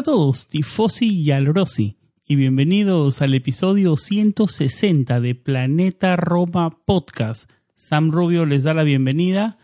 [0.00, 7.50] Hola a todos, tifosi y alrosi, y bienvenidos al episodio 160 de Planeta Roma Podcast.
[7.74, 9.58] Sam Rubio les da la bienvenida.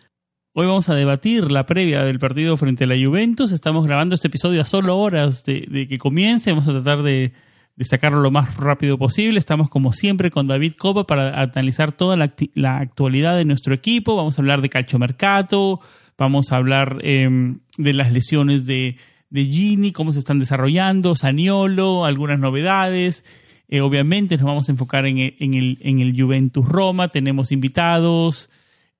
[0.52, 3.50] Hoy vamos a debatir la previa del partido frente a la Juventus.
[3.50, 6.50] Estamos grabando este episodio a solo horas de, que comience.
[6.50, 7.32] Vamos a tratar de,
[7.80, 9.38] sacarlo lo más rápido posible.
[9.38, 14.16] Estamos como siempre con David Copa para analizar toda la, actualidad de nuestro equipo.
[14.16, 15.80] Vamos a hablar de calcio mercato,
[16.18, 18.98] vamos a hablar em, de las lesiones de
[19.30, 23.24] de Gini, cómo se están desarrollando, Saniolo, algunas novedades.
[23.68, 28.48] Eh, obviamente nos vamos a enfocar en, el, en el Juventus Roma, tenemos invitados,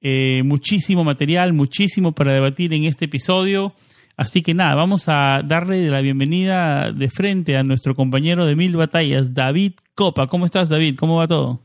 [0.01, 3.73] eh, muchísimo material, muchísimo para debatir en este episodio.
[4.17, 8.75] Así que nada, vamos a darle la bienvenida de frente a nuestro compañero de mil
[8.75, 10.27] batallas, David Copa.
[10.27, 10.97] ¿Cómo estás, David?
[10.99, 11.61] ¿Cómo va todo?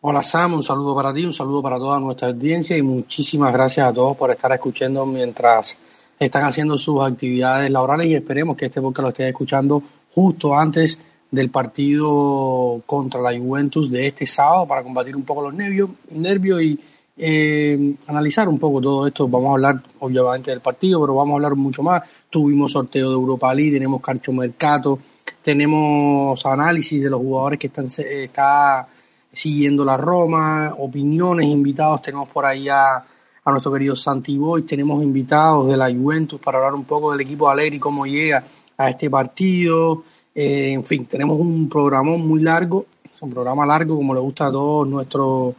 [0.00, 3.88] Hola Sam, un saludo para ti, un saludo para toda nuestra audiencia y muchísimas gracias
[3.88, 5.78] a todos por estar escuchando mientras
[6.18, 10.98] están haciendo sus actividades laborales y esperemos que este podcast lo esté escuchando justo antes
[11.30, 16.62] del partido contra la Juventus de este sábado para combatir un poco los nervios, nervios
[16.62, 16.80] y
[17.18, 19.28] eh, analizar un poco todo esto.
[19.28, 22.02] Vamos a hablar obviamente del partido, pero vamos a hablar mucho más.
[22.30, 24.98] Tuvimos sorteo de Europa League, tenemos Carcho Mercato,
[25.42, 28.86] tenemos análisis de los jugadores que están está
[29.32, 32.02] siguiendo la Roma, opiniones, invitados.
[32.02, 33.04] Tenemos por ahí a
[33.46, 34.62] a nuestro querido Santi Boy.
[34.62, 38.44] Tenemos invitados de la Juventus para hablar un poco del equipo de Alegre cómo llega
[38.76, 40.02] a este partido.
[40.34, 44.46] Eh, en fin, tenemos un programa muy largo, es un programa largo como le gusta
[44.46, 45.54] a todos nuestros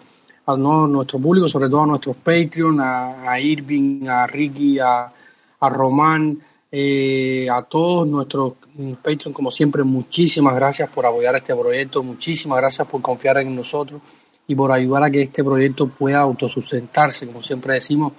[0.46, 5.12] a nuestro público, sobre todo a nuestros Patreon, a, Irving, a Ricky, a,
[5.60, 6.40] a Román,
[6.72, 8.54] eh, a todos nuestros
[9.02, 14.02] Patreon, como siempre, muchísimas gracias por apoyar este proyecto, muchísimas gracias por confiar en nosotros
[14.48, 18.14] y por ayudar a que este proyecto pueda autosustentarse, como siempre decimos.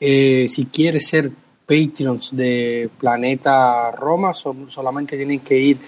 [0.00, 1.30] Eh, si quieres ser
[1.66, 5.78] Patreons de Planeta Roma, solamente tienen que ir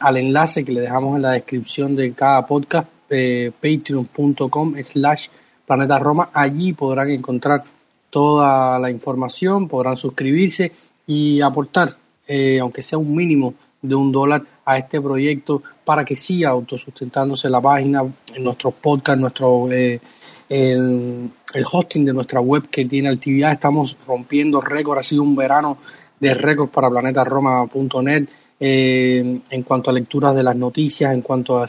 [0.00, 5.28] al enlace que le dejamos en la descripción de cada podcast, eh, patreon.com slash
[5.66, 6.30] Planeta Roma.
[6.32, 7.64] Allí podrán encontrar
[8.10, 10.72] toda la información, podrán suscribirse
[11.06, 11.96] y aportar,
[12.26, 17.48] eh, aunque sea un mínimo de un dólar a este proyecto para que siga autosustentándose
[17.48, 18.02] la página,
[18.34, 20.00] en nuestros podcasts, nuestro, eh,
[20.48, 21.30] el,
[21.72, 23.52] hosting de nuestra web que tiene actividad.
[23.52, 25.78] Estamos rompiendo récords, ha sido un verano
[26.18, 31.68] de récords para planetaroma.net eh, en cuanto a lecturas de las noticias, en cuanto a,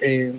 [0.00, 0.32] eh,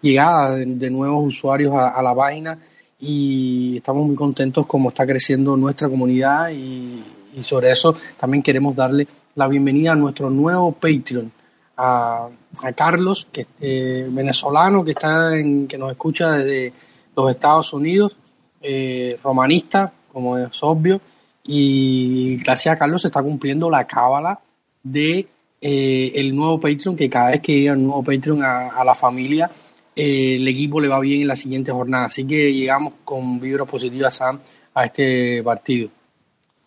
[0.00, 2.58] llegada de, nuevos usuarios a, la página
[3.00, 7.02] y estamos muy contentos como está creciendo nuestra comunidad y,
[7.36, 11.30] y sobre eso también queremos darle la bienvenida a nuestro nuevo Patreon,
[11.76, 12.28] a,
[12.74, 16.72] Carlos, que eh, venezolano que está en, que nos escucha desde
[17.16, 18.16] los Estados Unidos,
[18.62, 21.00] eh, romanista, como es obvio,
[21.44, 24.40] y gracias a Carlos se está cumpliendo la cábala
[24.82, 25.26] de
[25.60, 29.50] eh, el nuevo Patreon, que cada vez que llega el nuevo Patreon a, la familia,
[29.94, 32.06] el equipo le va bien en la siguiente jornada.
[32.06, 34.40] Así que llegamos con vibra positiva, Sam,
[34.74, 35.90] a este partido.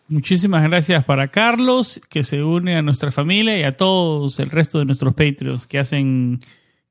[0.08, 4.78] Muchísimas gracias para Carlos, que se une a nuestra familia y a todos el resto
[4.78, 6.38] de nuestros Patreons que hacen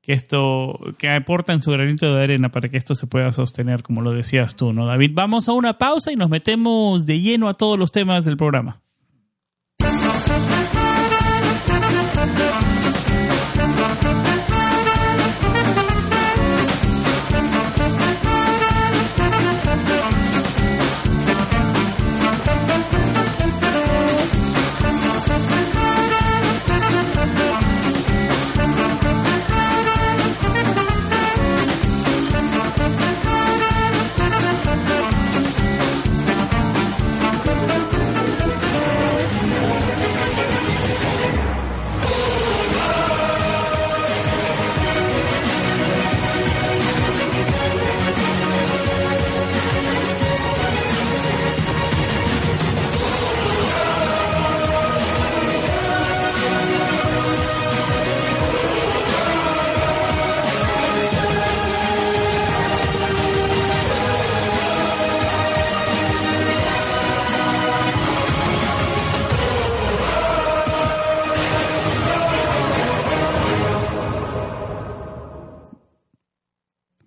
[0.00, 4.02] que esto, que aportan su granito de arena para que esto se pueda sostener, como
[4.02, 5.10] lo decías tú, ¿no, David?
[5.14, 8.80] Vamos a una pausa y nos metemos de lleno a todos los temas del programa.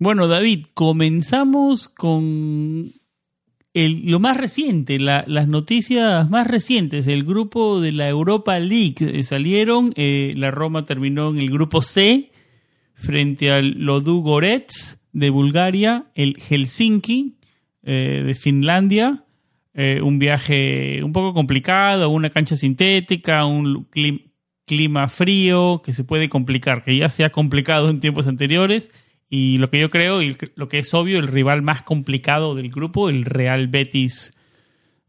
[0.02, 2.90] Bueno, David, comenzamos con
[3.72, 7.06] el, lo más reciente, las noticias más recientes.
[7.06, 9.92] El grupo de la Europa League eh, salieron.
[9.94, 12.32] Eh, la Roma terminó en el grupo C
[12.94, 17.36] frente al Lodu Gorets de Bulgaria, el Helsinki
[17.84, 19.24] eh, de Finlandia.
[19.76, 23.86] un viaje un poco complicado, una cancha sintética, un
[24.66, 28.90] clima frío que se puede complicar, que ya se ha complicado en tiempos anteriores
[29.34, 32.70] y lo que yo creo, y lo que es obvio, el rival más complicado del
[32.70, 34.32] grupo, el Real Betis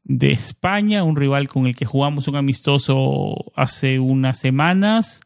[0.05, 5.19] de España, un rival con el que jugamos un amistoso hace unas semanas,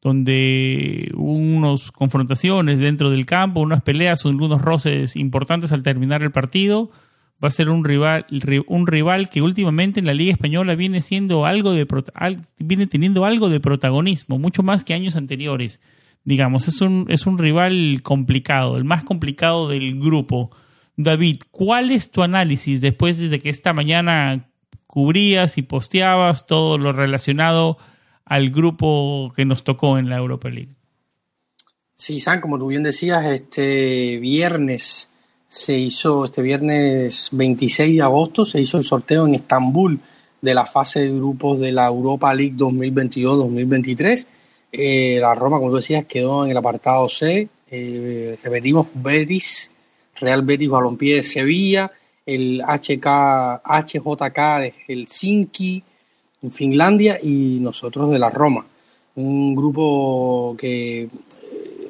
[0.00, 6.30] donde hubo unas confrontaciones dentro del campo, unas peleas, algunos roces importantes al terminar el
[6.30, 6.92] partido.
[7.42, 8.24] Va a ser un rival,
[8.68, 11.88] un rival que últimamente en la Liga Española viene siendo algo de
[12.60, 15.80] viene teniendo algo de protagonismo, mucho más que años anteriores
[16.24, 20.50] digamos, es un, es un rival complicado, el más complicado del grupo.
[20.96, 24.48] David, ¿cuál es tu análisis después de que esta mañana
[24.86, 27.78] cubrías y posteabas todo lo relacionado
[28.24, 30.74] al grupo que nos tocó en la Europa League?
[31.94, 35.08] Sí, San, como tú bien decías, este viernes
[35.46, 40.00] se hizo, este viernes 26 de agosto, se hizo el sorteo en Estambul
[40.40, 44.26] de la fase de grupos de la Europa League 2022-2023
[44.76, 47.48] eh, la Roma, como tú decías, quedó en el apartado C.
[47.70, 49.70] Eh, repetimos, Betis,
[50.16, 51.90] Real Betis Balompié de Sevilla,
[52.26, 55.82] el HK, HJK de Helsinki,
[56.42, 58.66] en Finlandia, y nosotros de la Roma.
[59.16, 61.08] Un grupo que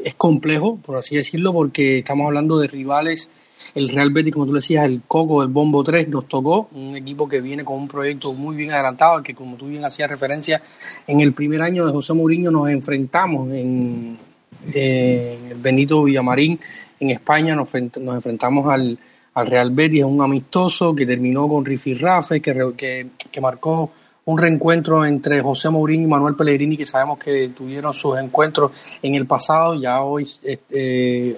[0.04, 3.30] es complejo, por así decirlo, porque estamos hablando de rivales
[3.74, 7.28] el Real Betis, como tú decías, el Coco del Bombo 3 nos tocó, un equipo
[7.28, 10.62] que viene con un proyecto muy bien adelantado, que como tú bien hacías referencia,
[11.06, 14.16] en el primer año de José Mourinho nos enfrentamos en,
[14.72, 16.58] el Benito Villamarín,
[17.00, 18.98] en España, nos, enfrentamos al,
[19.36, 23.90] Real Betis, un amistoso que terminó con Rifi Rafe, que, que, marcó
[24.26, 28.70] un reencuentro entre José Mourinho y Manuel Pellegrini, que sabemos que tuvieron sus encuentros
[29.02, 31.36] en el pasado, ya hoy este,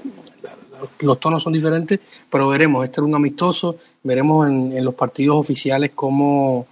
[1.01, 2.01] los tonos son diferentes,
[2.31, 6.67] pero veremos, este es un amistoso, veremos en, los partidos oficiales cómo,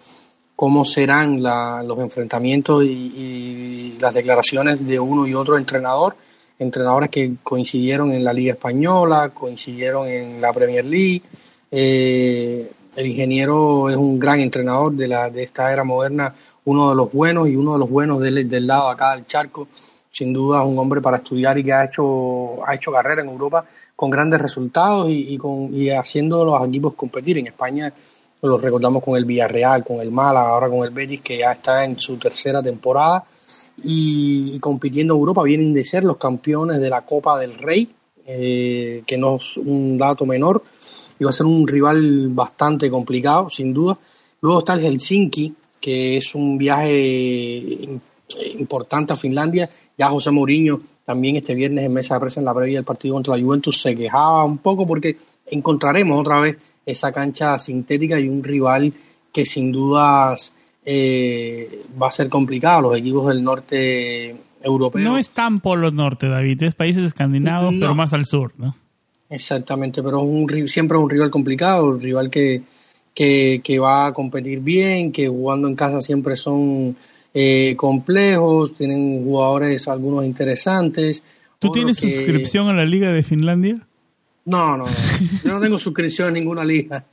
[0.57, 6.15] cómo serán los enfrentamientos y, las declaraciones de uno y otro entrenador,
[6.59, 11.23] entrenadores que coincidieron en la Liga Española, coincidieron en la Premier League.
[11.71, 16.35] Eh, el ingeniero es un gran entrenador de, la, de esta era moderna,
[16.65, 19.69] uno de los buenos y uno de los buenos del, del lado acá del charco.
[20.11, 23.65] Sin duda, un hombre para estudiar y que ha hecho, ha hecho carrera en Europa
[23.97, 27.39] con grandes resultados y, con, y haciendo los equipos competir.
[27.39, 27.93] En España
[28.43, 31.85] lo recordamos con el Villarreal, con el Málaga, ahora con el Betis, que ya está
[31.85, 33.25] en su tercera temporada
[33.83, 35.43] y, compitiendo en Europa.
[35.43, 37.89] Vienen de ser los campeones de la Copa del Rey,
[38.27, 40.63] eh, que no es un dato menor,
[41.19, 43.97] y va a ser un rival bastante complicado, sin duda.
[44.41, 48.01] Luego está el Helsinki, que es un viaje
[48.59, 49.69] importante a Finlandia.
[49.97, 53.15] Ya José Mourinho también este viernes en mesa de prensa en la previa del partido
[53.15, 56.57] contra la Juventus se quejaba un poco porque encontraremos otra vez
[56.87, 58.93] esa cancha sintética y un rival
[59.33, 62.83] que sin dudas eh, va a ser complicado.
[62.83, 65.03] Los equipos del norte europeo.
[65.03, 68.75] No es tan polo norte, David, es países escandinavos, pero más al sur, ¿no?
[69.29, 72.63] Exactamente, pero es un, siempre es un rival complicado, un rival que,
[73.15, 76.97] que, que va a competir bien, que jugando en casa siempre son
[77.37, 81.21] eh, complejos, tienen jugadores algunos interesantes.
[81.59, 83.81] ¿Tú tienes suscripción a la Liga de Finlandia?
[84.45, 84.93] No, no, no.
[85.45, 87.05] Yo no tengo suscripción a ninguna liga.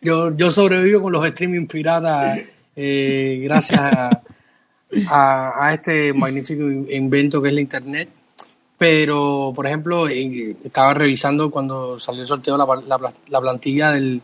[0.00, 2.40] Yo, yo, sobrevivo con los streaming piratas
[2.74, 4.22] eh, gracias a,
[5.08, 8.08] a, este magnífico invento que es la Internet.
[8.78, 14.22] Pero, por ejemplo, estaba revisando cuando salió el sorteo la, la, la plantilla del,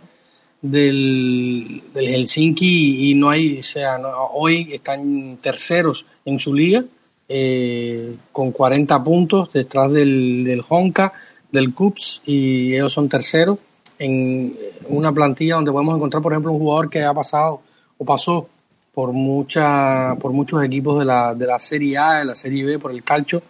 [0.71, 3.99] del, Helsinki y, no hay, o sea,
[4.33, 6.85] hoy están terceros en su liga
[7.29, 11.13] eh, con 40 puntos detrás del, del Honka,
[11.51, 13.59] del Cups y ellos son terceros
[13.99, 14.55] en
[14.89, 17.61] una plantilla donde podemos encontrar, por ejemplo, un jugador que ha pasado
[17.99, 18.49] o pasó
[18.93, 22.79] por mucha, por muchos equipos de la, de la Serie A, de la Serie B,
[22.79, 23.43] por el calcio.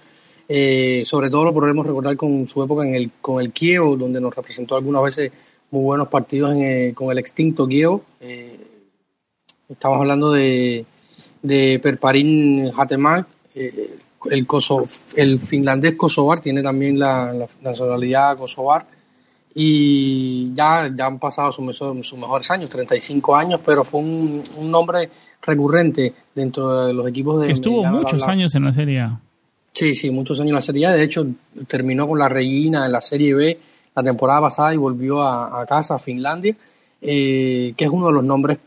[0.49, 4.21] Eh, sobre todo lo podemos recordar con su época en el, con el Kiev, donde
[4.21, 5.33] nos representó algunas veces
[5.71, 6.55] muy buenos partidos
[6.95, 8.01] con el extinto Kiev.
[8.21, 8.59] Eh,
[9.69, 10.85] estamos hablando de,
[11.43, 13.99] de Perparin Hatemak, eh,
[14.31, 14.47] el,
[15.17, 18.87] el finlandés kosovar, tiene también la, nacionalidad kosovar.
[19.59, 25.09] Y ya, ya han pasado sus, sus mejores años, 35 años, pero fue un, nombre
[25.41, 27.47] recurrente dentro de los equipos de...
[27.47, 29.21] Que estuvo muchos años en la Serie A.
[29.73, 30.93] Sí, sí, muchos años en la Serie A.
[30.93, 31.27] De hecho,
[31.67, 33.59] terminó con la Reina en la Serie B
[33.97, 36.55] la temporada pasada y volvió a, casa, a Finlandia,
[37.01, 38.59] que es uno de los nombres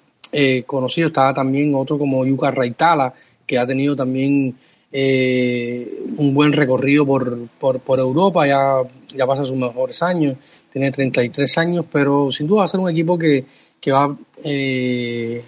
[0.65, 1.11] conocidos.
[1.11, 3.13] Estaba también otro como Yuka Raitala,
[3.45, 4.55] que ha tenido también
[4.91, 8.77] un buen recorrido por, por, por, Europa, ya,
[9.15, 10.35] ya pasa sus mejores años,
[10.73, 13.45] tiene 33 años, pero sin duda va a ser un equipo que,
[13.79, 15.43] que va eh,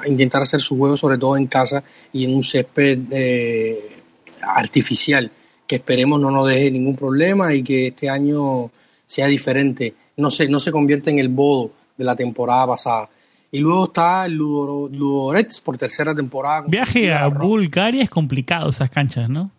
[0.00, 4.00] a intentar hacer su juego sobre todo en casa y en un césped eh,
[4.42, 5.30] artificial
[5.66, 8.70] que esperemos no nos deje ningún problema y que este año
[9.06, 13.08] sea diferente, no se, no se convierte en el bodo de la temporada pasada.
[13.52, 16.64] Y luego está el Ludorets por tercera temporada.
[16.66, 19.50] Viaje a Bulgaria es complicado esas canchas, ¿no?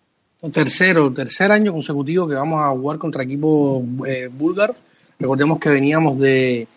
[0.51, 4.75] Tercero, tercer año consecutivo que vamos a jugar contra equipos eh, búlgaros.
[5.19, 6.67] Recordemos que veníamos de,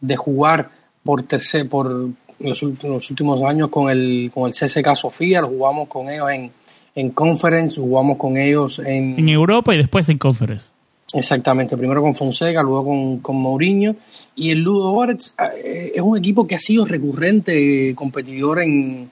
[0.00, 0.70] de jugar
[1.02, 5.88] por tercer, por los últimos, últimos años con el, con el CSK Sofía, lo jugamos
[5.88, 6.52] con ellos en,
[6.94, 9.18] en Conference, jugamos con ellos en...
[9.18, 10.70] En Europa y después en Conference.
[11.12, 13.96] Exactamente, primero con Fonseca, luego con, con Mourinho.
[14.36, 15.34] Y el Ludo Goretz
[15.64, 19.08] eh, es un equipo que ha sido recurrente competidor en,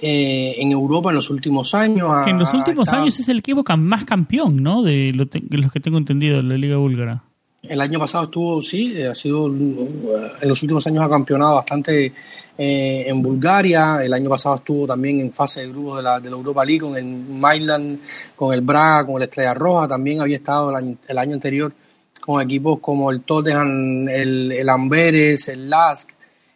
[0.00, 2.24] eh, en Europa en los últimos años.
[2.24, 4.82] Que en los últimos años es el equipo más campeón, ¿no?
[4.82, 7.22] De los que tengo entendido, de la Liga Búlgara.
[7.62, 11.56] El año pasado estuvo, sí, eh, ha sido, eh, en los últimos años ha campeonado
[11.56, 12.12] bastante
[12.58, 13.98] eh, en Bulgaria.
[14.02, 16.80] El año pasado estuvo también en fase de grupo de la, de la Europa League
[16.80, 18.00] con el Milan,
[18.34, 19.88] con el Braga, con el Estrella Roja.
[19.88, 21.72] También había estado el año, anterior
[22.20, 26.10] con equipos como el Tottenham, el, el Amberes, el Lask.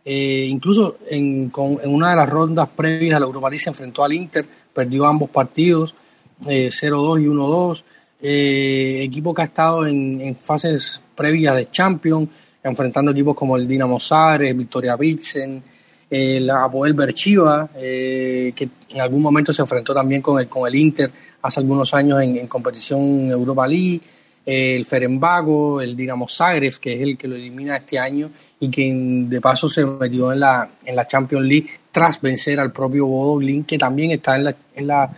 [0.04, 4.12] incluso en, en, una de las rondas previas a la Europa League se enfrentó al
[4.12, 5.95] Inter, perdió ambos partidos,
[6.42, 7.85] 0-2 y 1-2
[8.23, 12.28] eh, equipo que ha estado en, fases previas de Champions,
[12.62, 15.62] enfrentando equipos como el Dinamo Zagreb, Victoria Pilsen,
[16.10, 20.74] el Apoel Berchiva, eh, que en algún momento se enfrentó también con el, con el
[20.74, 21.10] Inter
[21.42, 24.00] hace algunos años en, competición Europa League,
[24.44, 28.68] eh, el Ferenbago, el Dinamo Zagreb, que es el que lo elimina este año y
[28.68, 33.06] que de paso se metió en la, en la Champions League tras vencer al propio
[33.06, 35.10] Bodo Glin, que también está en la, en la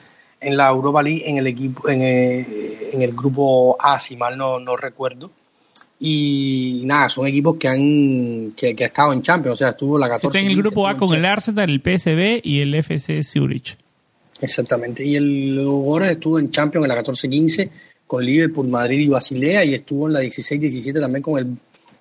[0.42, 4.76] en la Europa League en el equipo en el, grupo A si mal no, no
[4.76, 5.30] recuerdo
[6.04, 9.96] y nada son equipos que han que, que ha estado en Champions o sea estuvo
[9.96, 13.22] la 14 está en el grupo A con el Arsenal el PSV y el FC
[13.22, 13.76] Zurich.
[14.42, 15.04] Exactamente.
[15.04, 17.70] Y el Gora estuvo en Champions en la 14-15
[18.06, 21.46] con Liverpool Madrid y Basilea y estuvo en la 16-17 también con el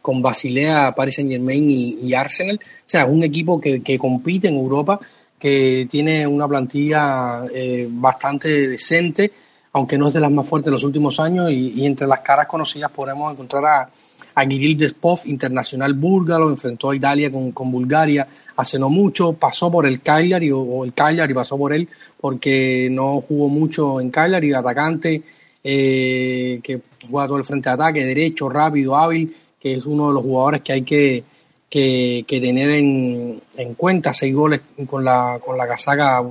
[0.02, 2.60] con Basilea Paris Saint Germain y, Arsenal.
[2.60, 5.00] O sea un equipo que, que compite en Europa
[5.38, 9.32] que tiene una plantilla eh, bastante decente,
[9.74, 12.48] aunque no es de las más fuertes de los últimos años, y, entre las caras
[12.48, 13.90] conocidas podemos encontrar a,
[14.36, 19.72] a Kirill Despov, internacional búlgaro, enfrentó a Italia con, con, Bulgaria hace no mucho, pasó
[19.72, 21.88] por el Cagliari, o, el Cagliari pasó por él,
[22.20, 25.24] porque no jugó mucho en Cagliari, atacante,
[25.64, 30.14] eh, que juega todo el frente de ataque, derecho, rápido, hábil, que es uno de
[30.16, 31.24] los jugadores que hay que
[31.72, 36.22] que, tener en, en, cuenta, seis goles con la, con la casaca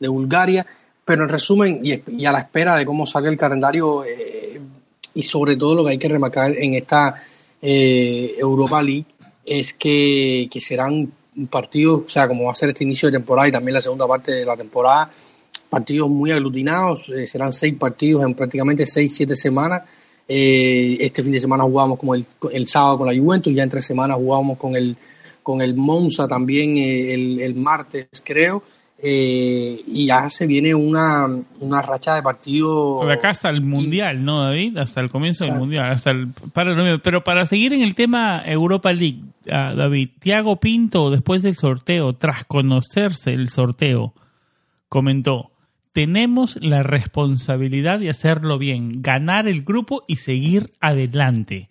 [0.00, 0.64] de Bulgaria,
[1.06, 4.60] pero en resumen y, a la espera de cómo salga el calendario eh,
[5.14, 7.14] y sobre todo lo que hay que remarcar en esta
[7.62, 9.06] eh, Europa League
[9.46, 11.10] es que, que serán
[11.48, 14.06] partidos, o sea, como va a ser este inicio de temporada y también la segunda
[14.06, 15.10] parte de la temporada,
[15.70, 19.82] partidos muy aglutinados, eh, serán seis partidos en prácticamente seis, siete semanas
[20.28, 23.70] eh, este fin de semana jugábamos como el, el, sábado con la Juventus, ya en
[23.70, 24.96] tres semanas jugábamos con el,
[25.42, 28.62] con el Monza también eh, el, martes, creo.
[28.98, 31.26] Eh, y ya se viene una,
[31.60, 33.06] una racha de partidos.
[33.06, 34.78] De acá hasta el Mundial, ¿no, David?
[34.78, 35.90] Hasta el comienzo del Mundial.
[35.90, 41.10] Hasta el, para, pero para seguir en el tema Europa League, ah, David, Tiago Pinto,
[41.10, 44.14] después del sorteo, tras conocerse el sorteo,
[44.88, 45.50] comentó
[45.96, 51.70] tenemos la responsabilidad de hacerlo bien, ganar el grupo y seguir adelante.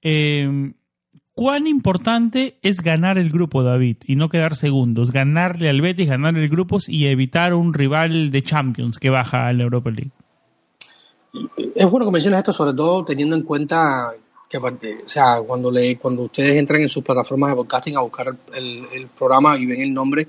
[0.00, 0.72] Em,
[1.34, 5.12] ¿Cuán importante es ganar el grupo, David, y no quedar segundos?
[5.12, 9.52] Ganarle al Betis, ganar el grupo y evitar un rival de Champions que baja a
[9.52, 10.10] la Europa League.
[11.74, 14.12] Es bueno que menciones esto, sobre todo teniendo en cuenta
[14.52, 18.36] que, o sea, cuando, le, cuando ustedes entran en sus plataformas de podcasting a buscar
[18.54, 20.28] el, programa y ven el nombre,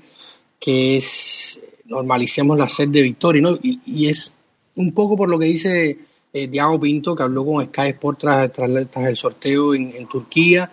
[0.58, 3.58] que es normalicemos la sed de victoria, ¿no?
[3.62, 4.34] Y, es
[4.76, 5.98] un poco por lo que dice
[6.32, 10.70] eh, Diego Pinto, que habló con Sky Sport tras, tras, el sorteo en, Turquía,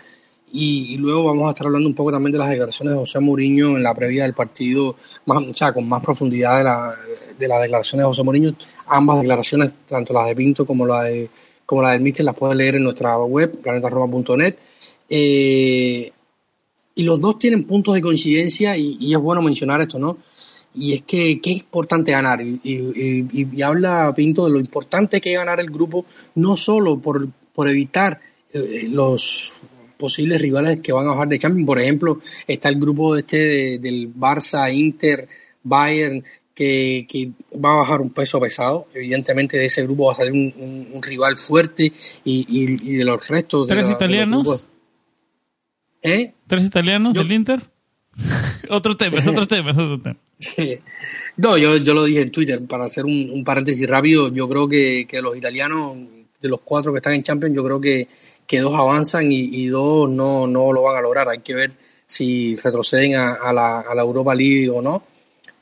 [0.53, 3.77] y, luego vamos a estar hablando un poco también de las declaraciones de José Mourinho
[3.77, 6.95] en la previa del partido, más, o sea, con más profundidad de, la,
[7.37, 8.53] de las declaraciones de José Mourinho.
[8.87, 11.29] Ambas declaraciones, tanto las de Pinto como la de
[11.65, 14.57] como la del Mister, las pueden leer en nuestra web, planetaroma.net.
[15.09, 16.11] Eh,
[16.95, 20.17] y los dos tienen puntos de coincidencia y, y, es bueno mencionar esto, ¿no?
[20.73, 22.41] y es que, es importante ganar.
[22.41, 26.05] Y, y, habla Pinto de lo importante que es ganar el grupo,
[26.35, 28.19] no solo por, por evitar
[28.53, 29.53] eh, los
[30.01, 31.67] posibles rivales que van a bajar de Champions.
[31.67, 35.27] Por ejemplo, está el grupo este del Barça, Inter,
[35.63, 36.23] Bayern,
[36.55, 38.87] que, va a bajar un peso pesado.
[38.93, 41.93] Evidentemente de ese grupo va a salir un, rival fuerte
[42.23, 43.67] y, de los restos.
[43.67, 44.67] ¿Tres italianos?
[46.01, 46.33] ¿Eh?
[46.47, 47.61] ¿Tres italianos del Inter?
[48.69, 50.17] otro tema, es otro tema, es otro tema.
[50.39, 50.79] Sí.
[51.37, 55.05] No, yo, yo lo dije en Twitter, para hacer un, paréntesis rápido, yo creo que,
[55.07, 55.97] que, los italianos,
[56.41, 58.07] de los cuatro que están en Champions, yo creo que,
[58.51, 61.29] que dos avanzan y, dos no, no lo van a lograr.
[61.29, 61.71] Hay que ver
[62.05, 65.03] si retroceden a, la, a la Europa League o no,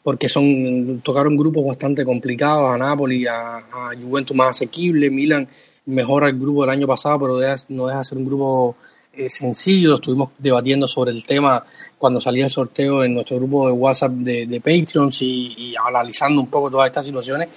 [0.01, 5.47] porque son tocaron grupos bastante complicados, a Napoli, a, a Juventus más asequible, Milan
[5.85, 8.75] mejora el grupo del año pasado, pero no deja de ser un grupo
[9.13, 9.93] eh, sencillo.
[9.93, 11.63] Estuvimos debatiendo sobre el tema
[11.95, 16.47] cuando salía el sorteo en nuestro grupo de WhatsApp de, de Patreons y, analizando un
[16.47, 17.49] poco todas estas situaciones,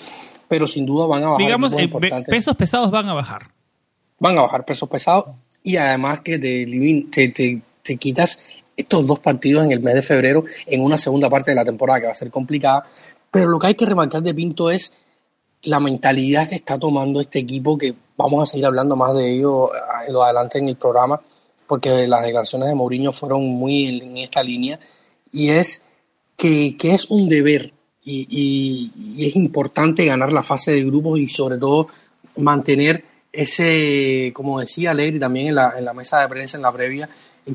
[0.47, 1.47] pero sin duda van a bajar.
[1.47, 1.91] Digamos, eh,
[2.27, 3.52] pesos pesados van a bajar.
[4.23, 6.65] Van a bajar pesos pesados y además que te,
[7.11, 8.39] te, te, quitas
[8.77, 11.99] estos dos partidos en el mes de febrero en una segunda parte de la temporada
[11.99, 12.85] que va a ser complicada.
[13.33, 14.93] Pero lo que hay que remarcar de Pinto es
[15.63, 19.73] la mentalidad que está tomando este equipo, que vamos a seguir hablando más de ello
[20.07, 21.21] en lo adelante en el programa,
[21.67, 24.79] porque las declaraciones de Mourinho fueron muy en, esta línea,
[25.33, 25.83] y es
[26.37, 27.73] que, es un deber
[28.05, 31.89] y, es importante ganar la fase de grupos y sobre todo
[32.37, 36.73] mantener ese, como decía Alegri también en la, en la mesa de prensa en la
[36.73, 37.09] previa,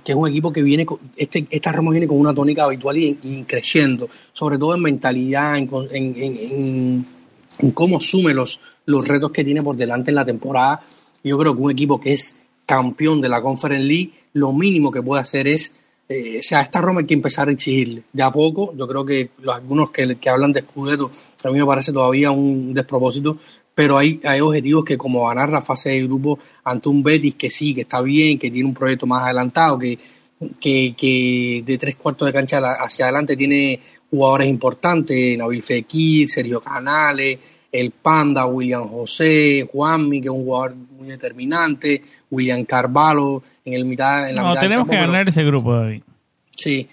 [0.03, 2.97] que es un equipo que viene, con, este, esta Roma viene con una tónica habitual
[2.97, 7.05] y, creciendo, sobre todo en mentalidad, en, en,
[7.59, 10.81] en cómo asume los, los retos que tiene por delante en la temporada.
[11.23, 12.35] Yo creo que un equipo que es
[12.65, 15.73] campeón de la Conference League, lo mínimo que puede hacer es,
[16.09, 18.03] eh, o sea, esta Roma hay que empezar a exigirle.
[18.11, 21.11] De a poco, yo creo que los, algunos que, que hablan de Scudetto,
[21.43, 23.37] a mí me parece todavía un despropósito,
[23.77, 27.51] pero hay, hay objetivos que como ganar la fase de grupo ante un Betis que
[27.51, 29.99] sí, que está bien, que tiene un proyecto más adelantado, que,
[30.59, 36.59] que, que de tres cuartos de cancha hacia adelante tiene jugadores importantes, Nabil Fekir, Sergio
[36.59, 37.37] Canales,
[37.71, 43.85] el Panda, William José, Juanmi, que es un jugador muy determinante, William Carvalho en el
[43.85, 44.27] mitad.
[44.27, 46.01] En la no, tenemos que ganar ese grupo, David.
[46.49, 46.89] Sí,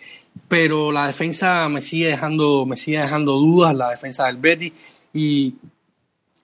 [0.46, 4.70] pero la defensa me sigue dejando, me sigue dejando dudas, la defensa del Betty,
[5.14, 5.54] y,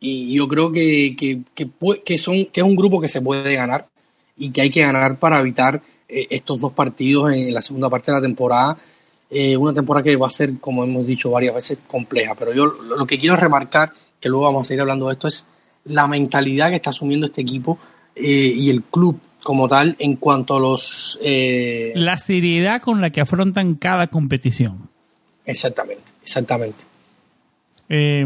[0.01, 1.41] y yo creo que, que,
[2.05, 3.87] que, son, que es un grupo que se puede ganar
[4.37, 8.11] y que hay que ganar para evitar eh, estos dos partidos en la segunda parte
[8.11, 8.77] de la temporada.
[9.31, 12.35] Eh, una temporada que va a ser, como hemos dicho varias veces, compleja.
[12.35, 15.47] Pero yo lo que quiero remarcar que luego vamos a seguir hablando de esto, es
[15.85, 17.79] la mentalidad que está asumiendo este equipo
[18.15, 21.19] eh, y el club como tal en cuanto a los...
[21.23, 24.91] Eh, la seriedad con la que afrontan cada competición.
[25.47, 26.90] Exactamente, exactamente.
[27.93, 28.25] Eh,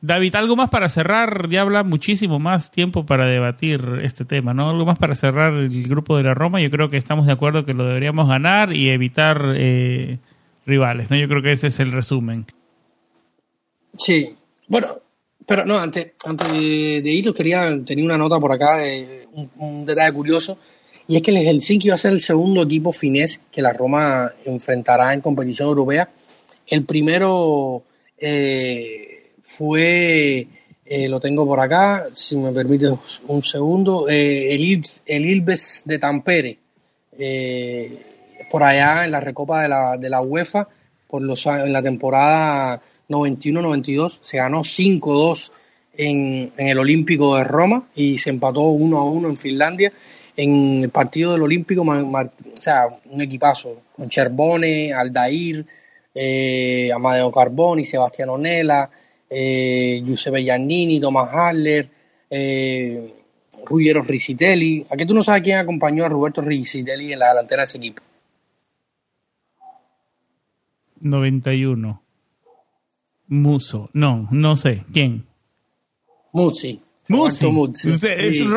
[0.00, 4.68] David, algo más para cerrar, ya habla muchísimo más tiempo para debatir este tema, ¿no?
[4.68, 7.64] Algo más para cerrar el grupo de la Roma, yo creo que estamos de acuerdo
[7.64, 9.56] que lo deberíamos ganar y evitar
[10.66, 11.16] rivales, ¿no?
[11.16, 12.44] Yo creo que ese es el resumen.
[13.96, 14.34] Sí,
[14.68, 14.98] bueno,
[15.46, 20.12] pero no, antes, antes de, ir, quería, tenía una nota por acá, de un, detalle
[20.12, 20.58] curioso,
[21.06, 24.32] y es que el Helsinki va a ser el segundo equipo finés que la Roma
[24.44, 26.10] enfrentará en competición europea.
[26.66, 27.84] El primero
[28.18, 30.46] eh, fue,
[30.84, 32.88] eh, lo tengo por acá, si me permite
[33.28, 36.58] un segundo, eh, el, el Ilves de Tampere,
[38.50, 40.68] por allá en la recopa de la, de la UEFA,
[41.06, 45.50] por los, en la temporada 91-92, se ganó 5-2
[45.98, 49.92] en, en, el Olímpico de Roma y se empató 1-1 en Finlandia.
[50.36, 55.64] En el partido del Olímpico, o sea, un equipazo con Cherbone, Aldair,
[56.18, 58.88] eh, Amadeo Carboni, Sebastián Nela,
[59.28, 61.86] eh, Giuseppe Giannini, Tomás Haller,
[62.30, 63.12] eh,
[63.66, 64.82] Ruggero Risitelli.
[64.88, 67.78] ¿A qué tú no sabes quién acompañó a Roberto Risitelli en la delantera de ese
[67.78, 68.02] equipo?
[71.00, 72.02] 91.
[73.28, 73.90] Muso.
[73.92, 74.84] No, no sé.
[74.92, 75.26] ¿Quién?
[76.32, 76.80] Muzzi.
[77.08, 77.46] Muzzi.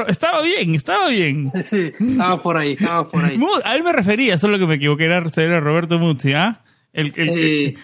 [0.08, 1.45] Estaba bien, estaba bien.
[1.45, 3.39] Sí, sí, estaba por ahí, estaba por ahí.
[3.63, 6.62] A él me refería, solo que me equivoqué, era, Roberto Muzzi, ¿ah?
[6.93, 7.78] El, el, el,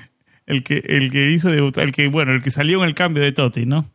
[0.48, 3.24] el, que, el que hizo debutar, el que, bueno, el que salió en el cambio
[3.24, 3.86] de Totti, ¿no?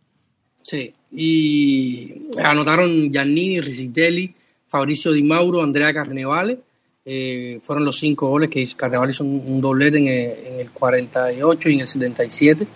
[0.62, 4.33] Sí, y anotaron Giannini, Risitelli,
[4.68, 6.59] Fabricio Di Mauro, Andrea Carnevale.
[7.05, 10.70] Eh, fueron los cinco goles que Carnevale hizo un, un doblete en el, en el
[10.70, 12.66] 48 y en el 77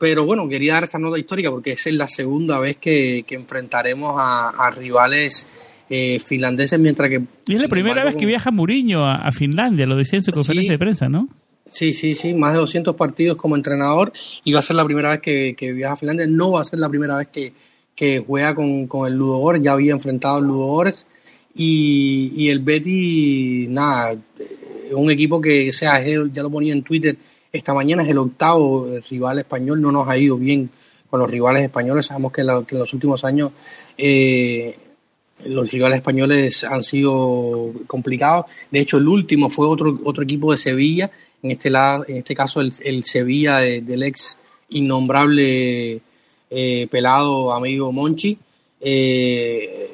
[0.00, 4.70] pero bueno, quería dar esta nota histórica porque es la segunda vez que, enfrentaremos a,
[4.74, 5.46] rivales
[5.90, 7.22] eh, finlandeses, mientras que...
[7.46, 10.72] Y es la primera vez que viaja Mourinho a, Finlandia, lo decía en su conferencia
[10.72, 11.28] de prensa, ¿no?
[11.70, 14.12] Sí, sí, sí, más de 200 partidos como entrenador
[14.44, 16.78] y va a ser la primera vez que, viaja a Finlandia, no va a ser
[16.78, 21.06] la primera vez que, juega con, el Ludogorets, ya había enfrentado al Ludogorets.
[21.54, 26.82] Y, y el Betty, nada, es un equipo que, o sea, ya lo ponía en
[26.82, 27.16] Twitter,
[27.52, 30.70] esta mañana es el octavo rival español, no nos ha ido bien
[31.08, 33.50] con los rivales españoles, sabemos que, en los últimos años
[33.98, 34.76] eh,
[35.46, 40.58] los rivales españoles han sido complicados, de hecho el último fue otro, otro equipo de
[40.58, 41.10] Sevilla,
[41.42, 44.38] en este, lado, en este caso el, Sevilla del ex
[44.70, 46.00] innombrable
[46.50, 48.36] eh, pelado amigo Monchi,
[48.80, 49.90] eh,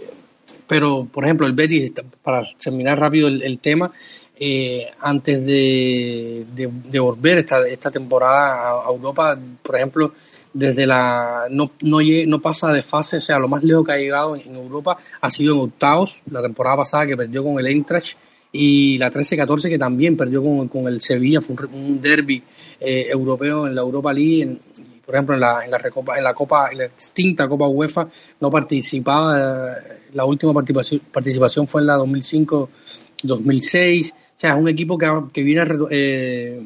[0.66, 3.92] pero por ejemplo el Betis, para terminar rápido el tema,
[4.38, 10.12] eh, antes de, de, volver esta, esta temporada a, Europa, por ejemplo,
[10.56, 13.98] desde la no, no, no, pasa de fase, o sea, lo más lejos que ha
[13.98, 18.16] llegado en, Europa ha sido en octavos, la temporada pasada que perdió con el Eintracht
[18.52, 22.42] y la 13-14 que también perdió con, con, el Sevilla, fue un, derby
[22.80, 24.56] eh, europeo en la Europa League,
[25.04, 28.08] por ejemplo, en la, en la, Recopa, en la Copa, en la extinta Copa UEFA,
[28.40, 29.74] no participaba,
[30.14, 35.42] la última participación, participación fue en la 2005-2006, o sea, es un equipo que, que
[35.42, 36.62] viene eh,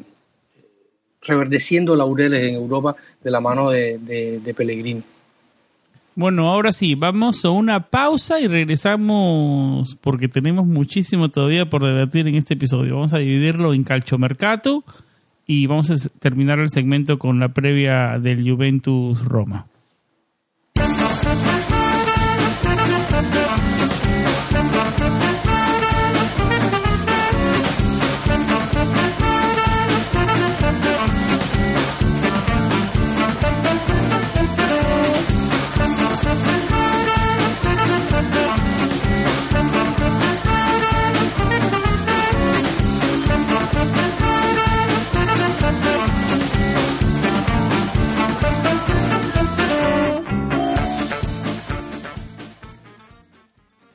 [1.21, 5.03] reverdeciendo laureles en Europa de la mano de, de, Pellegrini.
[6.15, 12.27] Bueno, ahora sí, vamos a una pausa y regresamos porque tenemos muchísimo todavía por debatir
[12.27, 12.95] en este episodio.
[12.95, 14.83] Vamos a dividirlo en calchomercato
[15.47, 19.67] y vamos a terminar el segmento con la previa del Juventus Roma.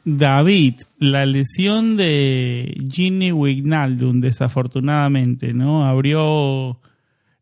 [0.08, 5.84] David, la lesión de Ginny Wignaldum, desafortunadamente, ¿no?
[5.84, 6.80] Abrió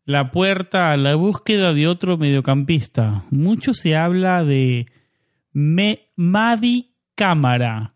[0.03, 3.23] la puerta a la búsqueda de otro mediocampista.
[3.29, 4.87] Mucho se habla de
[5.53, 7.93] Madi Cámara.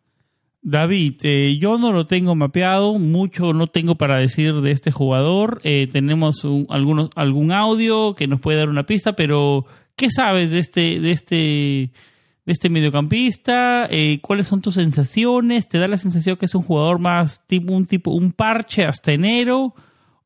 [0.61, 5.61] David, eh, yo no lo tengo mapeado, mucho no tengo para decir de este jugador.
[5.63, 10.59] Eh, tenemos algunos, algún audio que nos puede dar una pista, pero ¿qué sabes de
[10.59, 11.91] este, de este
[12.51, 13.87] este mediocampista?
[13.89, 15.67] Eh, ¿Cuáles son tus sensaciones?
[15.67, 19.11] ¿Te da la sensación que es un jugador más tipo un tipo un parche hasta
[19.11, 19.73] enero?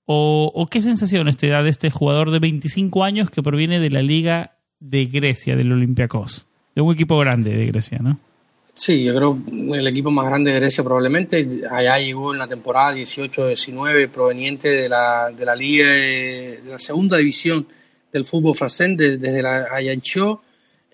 [0.05, 4.01] ¿O, qué sensaciones te da de este jugador de 25 años que proviene de la
[4.01, 6.47] Liga de Grecia, del Olympiacos?
[6.75, 8.19] De un equipo grande de Grecia, ¿no?
[8.75, 9.37] Sí, yo creo
[9.73, 11.61] el equipo más grande de Grecia probablemente.
[11.71, 17.17] Allá llegó en la temporada 18-19, proveniente de la, de la Liga de, la segunda
[17.17, 17.65] división
[18.11, 20.42] del fútbol francés, desde la Ayancho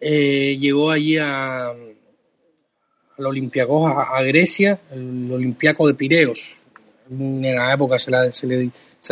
[0.01, 6.61] eh, llegó allí a, al Olympiacos, a, Grecia, el Olympiaco de Pireos,
[7.11, 8.47] en la época se, le, se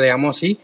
[0.02, 0.58] le llamó así.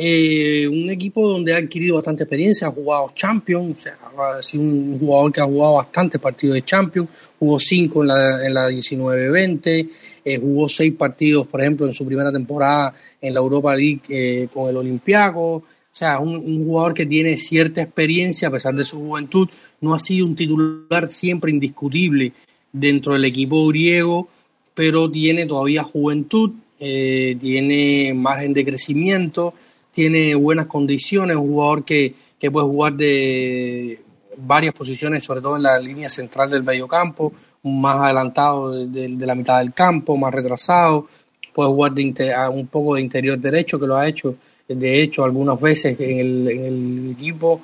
[0.00, 3.98] Eh, un equipo donde ha adquirido bastante experiencia, ha jugado Champions, o sea,
[4.36, 8.46] ha sido un jugador que ha jugado bastantes partidos de Champions, jugó cinco en la,
[8.46, 9.90] en la 19-20,
[10.24, 14.70] eh, jugó seis partidos, por ejemplo, en su primera temporada en la Europa League con
[14.70, 15.64] el Olympiacos, o
[15.98, 19.48] sea, un, jugador que tiene cierta experiencia a pesar de su juventud,
[19.80, 22.32] no ha sido un titular siempre indiscutible
[22.72, 24.28] dentro del equipo griego,
[24.74, 29.54] pero tiene todavía juventud, eh, tiene margen de crecimiento,
[29.90, 34.00] tiene buenas condiciones, un jugador que, que puede jugar de
[34.36, 37.32] varias posiciones, sobre todo en la línea central del mediocampo,
[37.64, 41.08] más adelantado de, la mitad del campo, más retrasado,
[41.52, 44.36] puede jugar de un poco de interior derecho, que lo ha hecho
[44.68, 47.62] de hecho algunas veces en el, en el equipo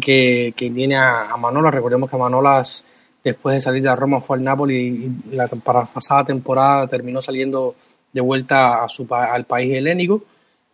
[0.00, 1.74] que, que tiene a, Manolas.
[1.74, 2.84] Recordemos que Manolas
[3.22, 7.74] después de salir de Roma fue al Napoli y la pasada temporada terminó saliendo
[8.12, 10.22] de vuelta a su, al país helénico.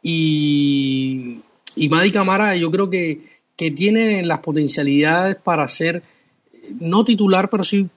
[0.02, 1.40] Y,
[1.76, 3.20] y Madi Camara yo creo que,
[3.56, 6.02] que tiene las potencialidades para ser
[6.80, 7.88] no titular, pero sí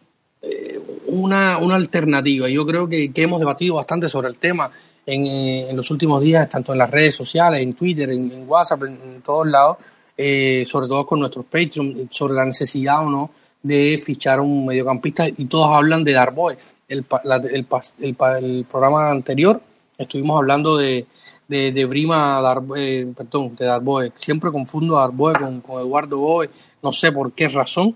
[0.42, 2.50] eh, una, una alternativa.
[2.50, 4.72] Yo creo que, que hemos debatido bastante sobre el tema
[5.08, 9.48] en, los últimos días, tanto en las redes sociales, en Twitter, en, WhatsApp, en, todos
[9.48, 9.78] lados,
[10.17, 13.32] eh, sobre todo con nuestros Patreon, sobre la necesidad o no
[13.63, 16.58] de fichar un mediocampista y todos hablan de Darboe.
[16.88, 17.06] El,
[17.50, 19.62] el, programa anterior
[19.98, 21.06] estuvimos hablando de,
[21.48, 24.12] de, Brima Darboe, perdón, de Darboe.
[24.17, 26.50] Siempre confundo a Darboe con, con Eduardo Boe,
[26.84, 27.96] no sé por qué razón,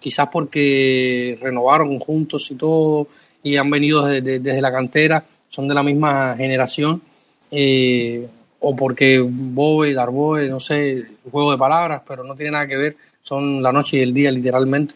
[0.00, 3.06] quizás porque renovaron juntos y todo
[3.42, 7.02] y han venido desde la cantera son de la misma generación,
[7.50, 8.26] eh,
[8.60, 12.96] o porque Boe, Darboe, no sé, juego de palabras, pero no tiene nada que ver,
[13.22, 14.94] son la noche y el día literalmente.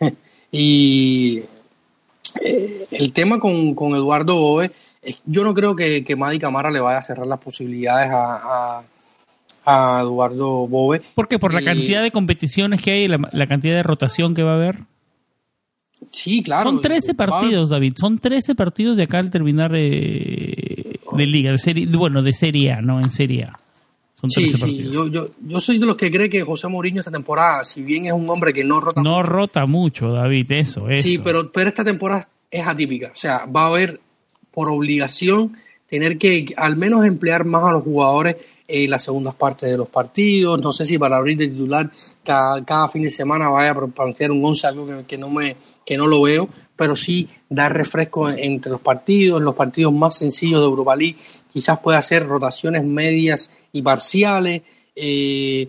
[0.52, 1.42] y,
[2.42, 4.70] eh, el tema con, con Eduardo Boe,
[5.26, 8.82] yo no creo que, que Madi Camara le vaya a cerrar las posibilidades a,
[9.64, 11.02] a, Eduardo Boe.
[11.14, 11.38] ¿Por qué?
[11.38, 14.56] ¿Por la cantidad de competiciones que hay y la, cantidad de rotación que va a
[14.56, 14.78] haber?
[16.10, 16.62] Sí, claro.
[16.64, 17.94] Son 13 partidos, David.
[17.96, 22.72] Son 13 partidos de acá al terminar eh, de liga, de serie, bueno, de Serie
[22.72, 22.98] A, ¿no?
[23.00, 23.58] En Serie A.
[24.12, 24.86] Son 13 sí, partidos.
[24.86, 24.92] sí.
[24.92, 28.06] Yo, yo, yo, soy de los que cree que José Mourinho esta temporada, si bien
[28.06, 31.02] es un hombre que no rota No rota mucho, David, eso, eso.
[31.02, 33.10] Sí, pero, pero esta temporada es atípica.
[33.12, 34.00] O sea, va a haber
[34.52, 39.70] por obligación tener que al menos emplear más a los jugadores en las segundas partes
[39.70, 40.60] de los partidos.
[40.60, 41.90] No sé si para abrir de titular
[42.22, 46.06] cada, fin de semana vaya a plantear un once, algo que, no me, que no
[46.06, 50.96] lo veo, pero sí dar refresco entre los partidos, los partidos más sencillos de Europa
[50.96, 51.16] League,
[51.52, 54.62] quizás pueda hacer rotaciones medias y parciales.
[54.96, 55.68] Eh,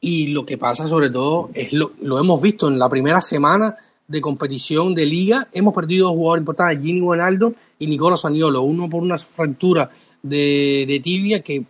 [0.00, 3.76] y lo que pasa sobre todo es lo, lo hemos visto en la primera semana
[4.06, 5.48] de competición de liga.
[5.52, 9.90] Hemos perdido dos jugadores importantes, Gini Buenaldo y Nicolás Saniolo, uno por una fractura
[10.22, 11.64] de, tibia que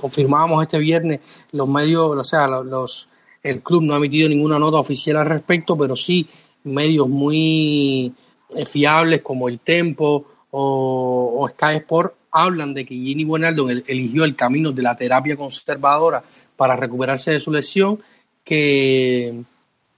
[0.00, 1.20] confirmábamos este viernes
[1.52, 3.08] los medios, o sea, los,
[3.42, 6.26] el club no ha emitido ninguna nota oficial al respecto, pero sí
[6.64, 8.12] medios muy
[8.54, 14.36] eh, fiables como el Tempo o, Sky Sport hablan de que Gini Buenaldo eligió el
[14.36, 16.22] camino de la terapia conservadora
[16.56, 17.98] para recuperarse de su lesión,
[18.44, 19.42] que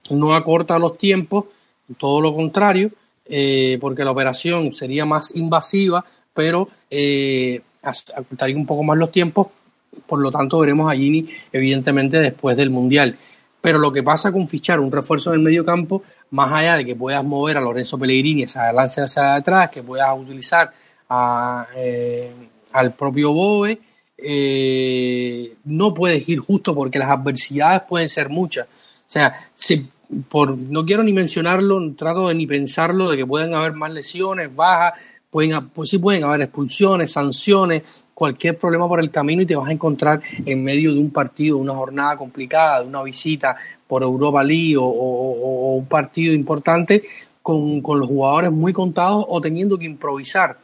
[0.09, 1.45] no acorta los tiempos,
[1.97, 2.91] todo lo contrario,
[3.25, 6.03] eh, porque la operación sería más invasiva,
[6.33, 9.47] pero eh, acortaría un poco más los tiempos,
[10.05, 13.17] por lo tanto veremos a Gini evidentemente después del Mundial.
[13.65, 16.85] Pero lo que pasa con fichar un refuerzo en el medio campo, más allá de
[16.85, 20.71] que puedas mover a Lorenzo Pellegrini hacia adelante hacia atrás, que puedas utilizar
[21.75, 22.31] eh,
[22.73, 23.79] al propio Boe,
[25.63, 28.67] no puedes ir justo porque las adversidades pueden ser muchas.
[28.67, 29.89] O sea, si
[30.29, 34.55] por, no quiero ni mencionarlo, trato de ni pensarlo, de que pueden haber más lesiones,
[34.55, 34.93] bajas,
[35.35, 39.67] pueden, pues sí pueden haber expulsiones, sanciones, cualquier problema por el camino y te vas
[39.67, 43.53] a encontrar en medio de un partido, una jornada complicada, de una visita
[43.85, 47.03] por Europa League o, un partido importante
[47.41, 50.57] con, los jugadores muy contados o teniendo que improvisar.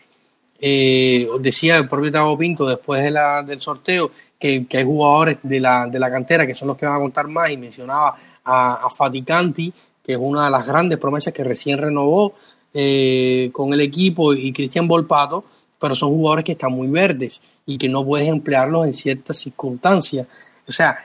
[0.58, 3.12] Eh, decía el propio Tavo Pinto después de
[3.46, 6.96] del sorteo que, hay jugadores de la, de la cantera que son los que van
[6.96, 11.44] a contar más y mencionaba a, Faticanti, que es una de las grandes promesas que
[11.44, 12.36] recién renovó
[12.74, 15.44] eh, con el equipo, y Cristian Volpato,
[15.80, 20.28] pero son jugadores que están muy verdes y que no puedes emplearlos en ciertas circunstancias.
[20.68, 20.98] O sea,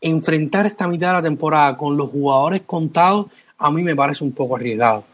[0.00, 3.26] enfrentar esta mitad de la temporada con los jugadores contados
[3.58, 5.04] a mí me parece un poco arriesgado.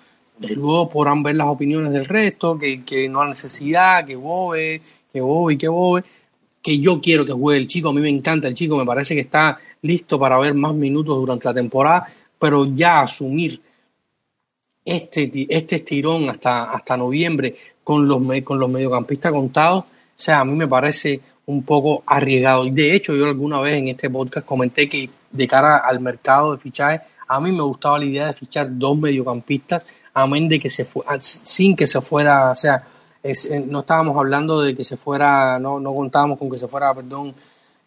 [0.41, 5.21] Luego podrán ver las opiniones del resto, que, que no hay necesidad, que Bobe, que
[5.21, 6.05] Bobe que Bobe,
[6.61, 9.15] que yo quiero que juegue el chico, a mí me encanta el chico, me parece
[9.15, 12.07] que está listo para ver más minutos durante la temporada,
[12.39, 13.61] pero ya asumir
[14.85, 20.45] este, este estirón hasta, hasta noviembre con los, con los mediocampistas contados, o sea, a
[20.45, 22.67] mí me parece un poco arriesgado.
[22.67, 26.53] Y de hecho, yo alguna vez en este podcast comenté que de cara al mercado
[26.53, 30.69] de fichajes, a mí me gustaba la idea de fichar dos mediocampistas, amén de que
[30.69, 30.87] se
[31.19, 32.85] sin que se fuera, o sea,
[33.23, 36.95] eh, no estábamos hablando de que se fuera, no, no contábamos con que se fuera,
[36.95, 37.35] perdón,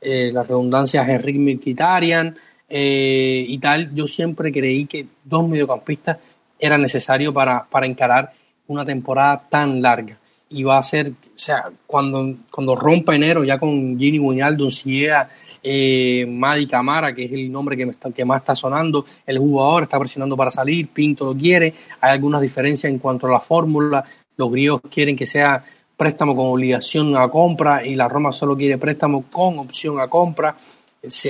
[0.02, 2.36] eh, las redundancias Henrik Mkhitaryan
[2.68, 6.18] eh, y tal, yo siempre creí que dos mediocampistas
[6.66, 8.32] era necesario para, para encarar
[8.68, 10.18] una temporada tan larga.
[10.50, 15.28] Y va a ser, o sea, cuando, cuando rompa enero, ya con Gini Buñaldo, Ciega,
[15.68, 19.84] eh, Madi Camara, que es el nombre que, me que más está sonando, el jugador
[19.84, 24.06] está presionando para salir, Pinto lo quiere, hay algunas diferencias en cuanto a la fórmula,
[24.38, 25.64] los griegos quieren que sea
[25.98, 30.56] préstamo con obligación a compra y la Roma solo quiere préstamo con opción a compra.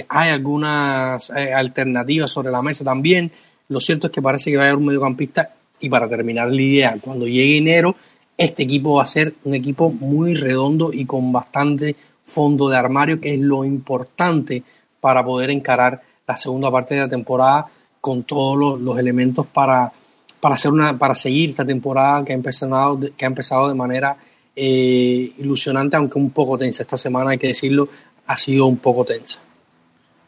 [0.09, 3.31] hay algunas eh, alternativas sobre la mesa también.
[3.69, 6.61] Lo cierto es que parece que va a haber un mediocampista y para terminar la
[6.61, 7.95] idea, cuando llegue enero,
[8.37, 13.19] este equipo va a ser un equipo muy redondo y con bastante fondo de armario,
[13.19, 14.63] que es lo importante
[14.99, 17.67] para poder encarar la segunda parte de la temporada
[18.01, 19.91] con todos los, elementos para,
[20.39, 24.17] para, hacer una, para seguir esta temporada que ha empezado, que ha empezado de manera
[24.55, 26.83] eh, ilusionante, aunque un poco tensa.
[26.83, 27.89] Esta semana, hay que decirlo,
[28.27, 29.39] ha sido un poco tensa.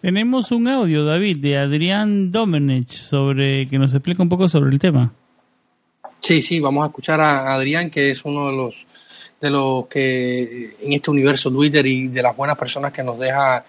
[0.01, 4.77] Tenemos un audio, David, de Adrián Domenech, sobre, que nos explica un poco sobre el
[4.77, 5.11] tema.
[6.19, 8.85] Sí, sí, vamos a escuchar a Adrián, que es uno de los
[9.39, 13.63] de los que en este universo Twitter y de las buenas personas que nos deja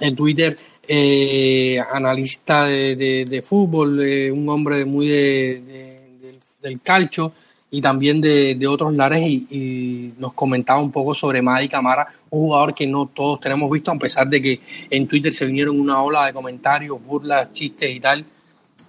[0.00, 7.32] el Twitter, eh, analista de, fútbol, eh, un hombre muy del calcio,
[7.74, 12.72] y también de, otros lares y, nos comentaba un poco sobre Madi Camara, un jugador
[12.72, 16.26] que no todos tenemos visto, a pesar de que en Twitter se vinieron una ola
[16.26, 18.24] de comentarios, burlas, chistes y tal.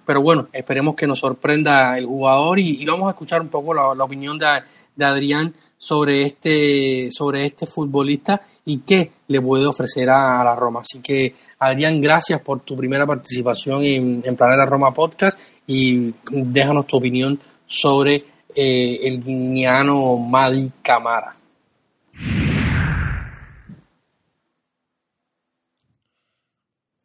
[0.04, 3.88] pero bueno, esperemos que nos sorprenda el jugador y, vamos a escuchar un poco la,
[3.88, 4.46] opinión de,
[4.94, 10.82] de, Adrián sobre este, sobre este futbolista y qué le puede ofrecer a, la Roma.
[10.82, 16.86] Así que, Adrián, gracias por tu primera participación en, en Planeta Roma Podcast y déjanos
[16.86, 21.36] tu opinión sobre eh, el guineano Madi Camara.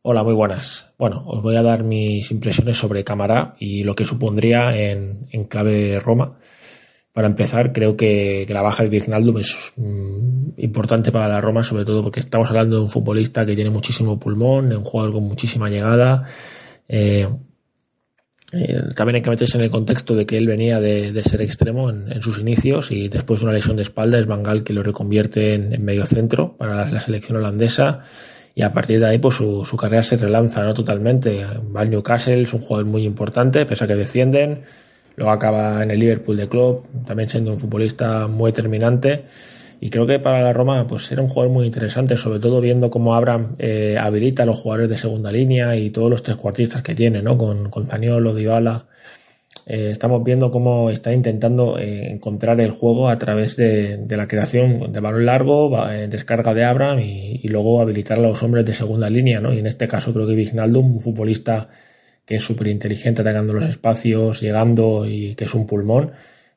[0.04, 0.94] Hola, muy buenas.
[0.98, 6.00] Bueno, os voy a dar mis impresiones sobre Camara y lo que supondría en, clave
[6.00, 6.38] Roma.
[7.12, 11.86] Para empezar, creo que, la baja de Vignaldum es mm, importante para la Roma, sobre
[11.86, 15.70] todo porque estamos hablando de un futbolista que tiene muchísimo pulmón, un jugador con muchísima
[15.70, 16.24] llegada.
[16.88, 17.28] Eh,
[18.54, 21.90] eh, también hay que meterse en el contexto de que él venía de, ser extremo
[21.90, 25.54] en, sus inicios y después de una lesión de espalda es Bangal que lo reconvierte
[25.54, 28.02] en, medio centro para la selección holandesa
[28.54, 30.74] y a partir de ahí pues su, carrera se relanza ¿no?
[30.74, 31.46] totalmente.
[31.74, 34.64] Va al Newcastle, es un jugador muy importante, pese a que descienden,
[35.16, 39.24] luego acaba en el Liverpool de club, también siendo un futbolista muy determinante.
[39.82, 42.90] Y creo que para la Roma pues era un jugador muy interesante, sobre todo viendo
[42.90, 46.82] cómo Abraham eh, habilita a los jugadores de segunda línea y todos los tres cuartistas
[46.82, 47.38] que tiene, ¿no?
[47.38, 48.86] Con, con Zaniolo, Dybala,
[49.68, 54.92] eh, estamos viendo cómo está intentando eh, encontrar el juego a través de, la creación
[54.92, 59.10] de balón largo, eh, descarga de Abraham y, luego habilitar a los hombres de segunda
[59.10, 59.40] línea.
[59.40, 59.54] ¿no?
[59.54, 61.70] Y en este caso creo que Vignaldum, un futbolista
[62.26, 66.12] que es súper inteligente atacando los espacios, llegando y que es un pulmón,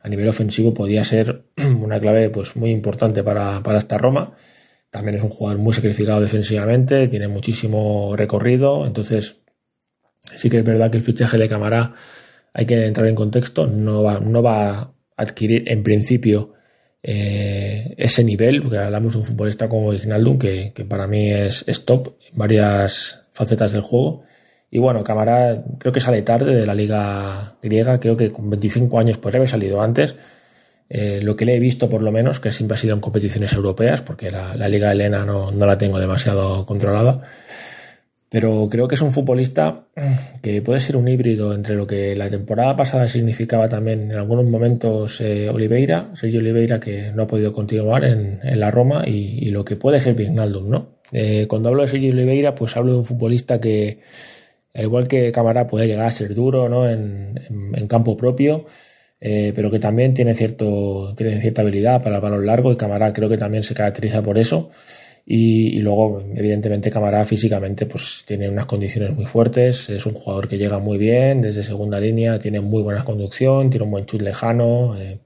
[0.05, 4.35] a nivel ofensivo podía ser una clave pues, muy importante para, para esta Roma.
[4.91, 9.39] También es un jugador muy sacrificado defensivamente, tiene muchísimo recorrido, entonces
[10.37, 11.95] sí que es verdad que el fichaje de Camará
[12.53, 16.53] hay que entrar en contexto, no va, no va a adquirir en principio
[17.03, 21.65] eh, ese nivel, porque hablamos de un futbolista como Ignaldum, que, que para mí es,
[21.85, 24.23] top en varias facetas del juego.
[24.75, 28.99] Y bueno, Camara creo que sale tarde de la liga griega, creo que con 25
[28.99, 30.17] años podría haber salido antes.
[30.89, 33.53] Eh, lo que le he visto por lo menos, que siempre ha sido en competiciones
[33.53, 37.23] europeas, porque la, la liga helena no, no la tengo demasiado controlada
[38.35, 39.85] pero creo que es un futbolista
[40.43, 44.45] que puede ser un híbrido entre lo que la temporada pasada significaba también en algunos
[44.45, 49.65] momentos eh, Oliveira, Sergio Oliveira, que no ha podido continuar en, la Roma, y, lo
[49.65, 50.97] que puede ser Vignaldum, ¿no?
[51.13, 54.01] Eh, cuando hablo de Sergio Oliveira, pues hablo de un futbolista que,
[54.75, 56.89] al igual que Camará, puede llegar a ser duro, ¿no?
[56.89, 57.35] En,
[57.89, 58.67] campo propio,
[59.21, 63.13] eh, pero que también tiene, cierto, tiene cierta habilidad para el balón largo, y Camará
[63.13, 64.71] creo que también se caracteriza por eso.
[65.27, 70.59] Y, luego, evidentemente, Camará físicamente pues tiene unas condiciones muy fuertes, es un jugador que
[70.59, 74.99] llega muy bien desde segunda línea, tiene muy buena conducción, tiene un buen chut lejano.
[74.99, 75.21] Eh,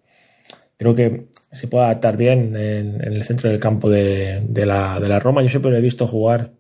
[0.77, 5.19] creo que se puede adaptar bien en, el centro del campo de, la, de la
[5.19, 5.43] Roma.
[5.43, 6.53] Yo siempre lo he visto jugar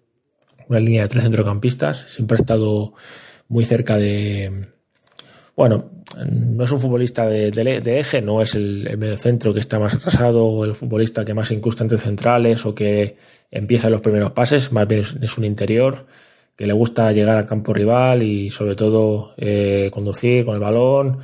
[0.68, 2.92] una línea de tres centrocampistas, siempre ha estado
[3.48, 4.68] muy cerca de,
[5.57, 5.90] bueno,
[6.31, 10.46] no es un futbolista de, eje, no es el, el mediocentro que está más atrasado
[10.46, 13.16] o el futbolista que más incrusta entre centrales o que
[13.50, 16.07] empieza los primeros pases, más bien es, un interior
[16.57, 21.18] que le gusta llegar al campo rival y sobre todo eh, conducir con el balón.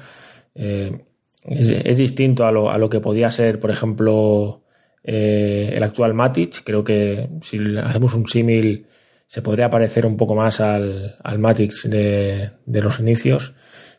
[0.54, 0.96] Eh,
[1.44, 4.62] es, distinto a lo, a lo, que podía ser, por ejemplo,
[5.02, 6.62] eh, el actual Matic.
[6.64, 8.86] Creo que si hacemos un símil
[9.26, 13.54] se podría parecer un poco más al, al Matic de, de los inicios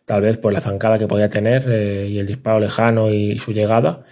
[0.06, 3.52] tal vez por la zancada que podía tener eh, y el disparo lejano y, su
[3.52, 4.04] llegada.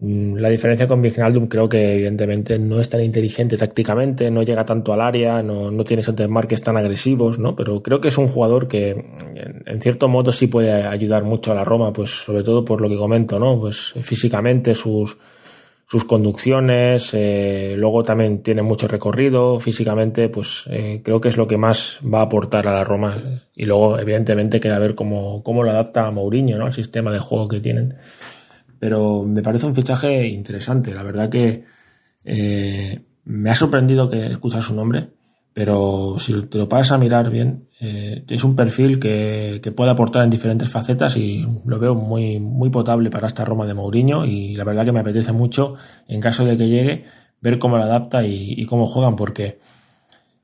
[0.00, 4.64] Mm, la diferencia con Vignaldum creo que evidentemente no es tan inteligente tácticamente, no llega
[4.64, 7.54] tanto al área, no, no tiene esos desmarques tan agresivos, ¿no?
[7.54, 8.90] Pero creo que es un jugador que
[9.66, 12.88] en, cierto modo sí puede ayudar mucho a la Roma, pues sobre todo por lo
[12.88, 13.60] que comento, ¿no?
[13.60, 15.18] Pues físicamente sus,
[15.90, 21.46] sus conducciones, eh, luego también tiene mucho recorrido físicamente, pues eh, creo que es lo
[21.46, 23.16] que más va a aportar a la Roma.
[23.56, 26.66] Y luego, evidentemente, queda ver cómo, cómo lo adapta a Mourinho, ¿no?
[26.66, 27.96] Al sistema de juego que tienen.
[28.78, 30.92] Pero me parece un fichaje interesante.
[30.92, 31.64] La verdad que
[32.22, 35.08] eh, me ha sorprendido que escuchar su nombre
[35.58, 40.22] pero si te lo pasas a mirar bien, eh, es un perfil que, puede aportar
[40.22, 44.54] en diferentes facetas y lo veo muy, muy potable para esta Roma de Mourinho y
[44.54, 45.74] la verdad que me apetece mucho,
[46.06, 47.06] en caso de que llegue,
[47.40, 49.58] ver cómo lo adapta y, cómo juegan, porque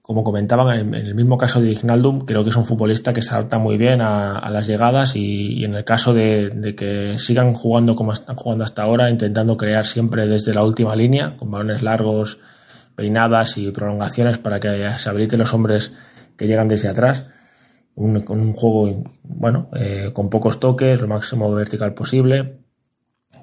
[0.03, 3.35] como comentaban, en, el mismo caso de Ignaldum, creo que es un futbolista que se
[3.35, 7.95] adapta muy bien a, las llegadas y, en el caso de, de, que sigan jugando
[7.95, 12.41] como están jugando hasta ahora, intentando crear siempre desde la última línea, con balones largos,
[12.95, 15.93] peinadas y prolongaciones para que se habiliten los hombres
[16.37, 17.27] que llegan desde atrás.
[17.95, 22.59] Con un juego, bueno, eh, con pocos toques, lo máximo vertical posible.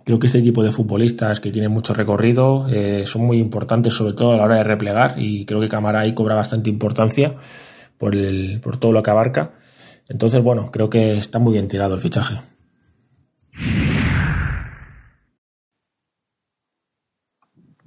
[0.04, 4.14] Creo que este tipo de futbolistas que tienen mucho recorrido eh, son muy importantes, sobre
[4.14, 7.36] todo a la hora de replegar, y creo que Camara ahí cobra bastante importancia
[7.98, 9.54] por, el, por todo lo que abarca.
[10.10, 12.36] Entonces, bueno, creo que está muy bien tirado el fichaje.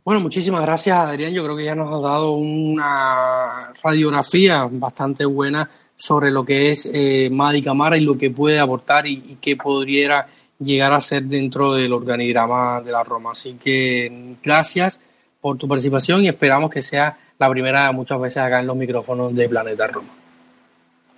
[0.05, 1.33] Bueno, muchísimas gracias, Adrián.
[1.33, 6.91] Yo creo que ya nos ha dado una radiografía bastante buena sobre lo que es
[6.93, 10.27] eh, Madi Camara y lo que puede aportar y, y qué podría
[10.59, 13.33] llegar a ser dentro del organigrama de la Roma.
[13.33, 15.01] Así que gracias
[15.41, 19.35] por tu participación y esperamos que sea la primera muchas veces acá en los micrófonos
[19.35, 20.09] de Planeta Roma.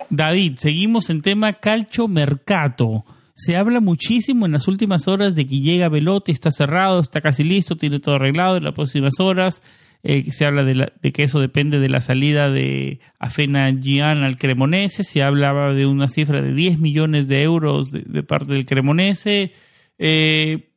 [0.09, 3.03] David, seguimos en tema calcio mercato.
[3.37, 7.43] Se habla muchísimo en las últimas horas de que llega Velotti, está cerrado, está casi
[7.43, 9.61] listo, tiene todo arreglado en las próximas horas.
[10.01, 15.03] Eh, se habla de, que eso depende de la salida de Afena Gian al Cremonese.
[15.03, 19.51] Se hablaba de una cifra de 10 millones de euros de, parte del Cremonese.
[19.99, 20.71] Eh,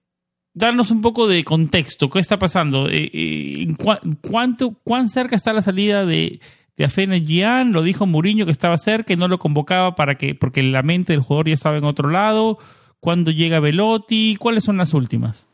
[0.52, 2.10] darnos un poco de contexto.
[2.10, 2.90] ¿Qué está pasando?
[2.90, 6.40] Eh, eh, cu ¿cuánto, ¿Cuán cerca está la salida de,
[6.80, 7.72] de Afena Gian?
[7.72, 11.12] Lo dijo Mourinho que estaba cerca y no lo convocaba para que, porque la mente
[11.12, 12.58] del jugador ya estaba en otro lado.
[13.00, 14.36] ¿Cuándo llega Velotti?
[14.36, 15.46] ¿Cuáles son las últimas?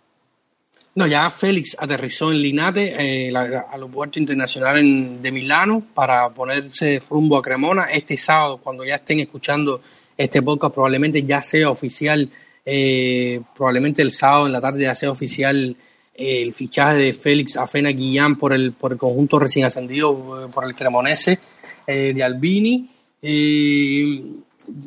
[0.94, 7.36] No, ya Félix aterrizó en Linate, eh, al aeropuerto internacional de Milano, para ponerse rumbo
[7.36, 7.86] a Cremona.
[7.86, 9.82] Este sábado, cuando ya estén escuchando
[10.16, 12.30] este podcast, probablemente ya sea oficial,
[12.64, 15.76] eh, probablemente el sábado en la tarde ya sea oficial
[16.16, 20.74] el fichaje de Félix Afena Guillán por el, por el conjunto recién ascendido, por el
[20.74, 21.38] Cremonese
[21.86, 22.88] de Albini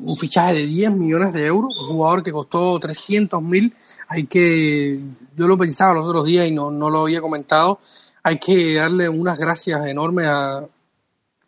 [0.01, 3.73] un fichaje de 10 millones de euros, un jugador que costó 300 mil.
[4.07, 4.99] Hay que,
[5.35, 7.79] yo lo pensaba los otros días y no, no lo había comentado,
[8.23, 10.65] hay que darle unas gracias enormes a,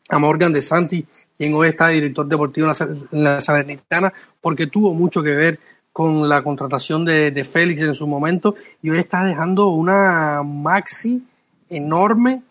[0.10, 1.06] a Morgan de Santi,
[1.36, 5.60] quien hoy está director deportivo en la, en la Salernitana, porque tuvo mucho que ver
[5.92, 11.24] con la contratación de, de Félix en su momento y hoy está dejando una maxi
[11.70, 12.42] enorme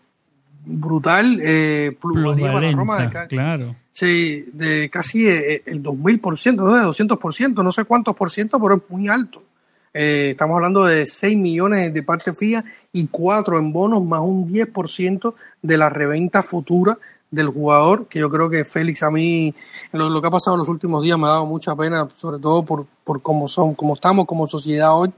[0.65, 3.07] brutal eh, para Roma.
[3.07, 3.75] De, claro.
[3.91, 6.75] Sí, de casi eh, el 2000%, ¿no?
[6.75, 9.43] de 200%, no sé cuántos por ciento, pero es muy alto.
[9.93, 12.63] Eh, estamos hablando de 6 millones de parte fija
[12.93, 16.97] y 4 en bonos, más un 10% de la reventa futura
[17.31, 19.55] del jugador, que yo creo que Félix a mí,
[19.93, 22.63] lo, que ha pasado en los últimos días me ha dado mucha pena, sobre todo
[22.63, 25.11] por, por cómo, son, cómo estamos como sociedad hoy,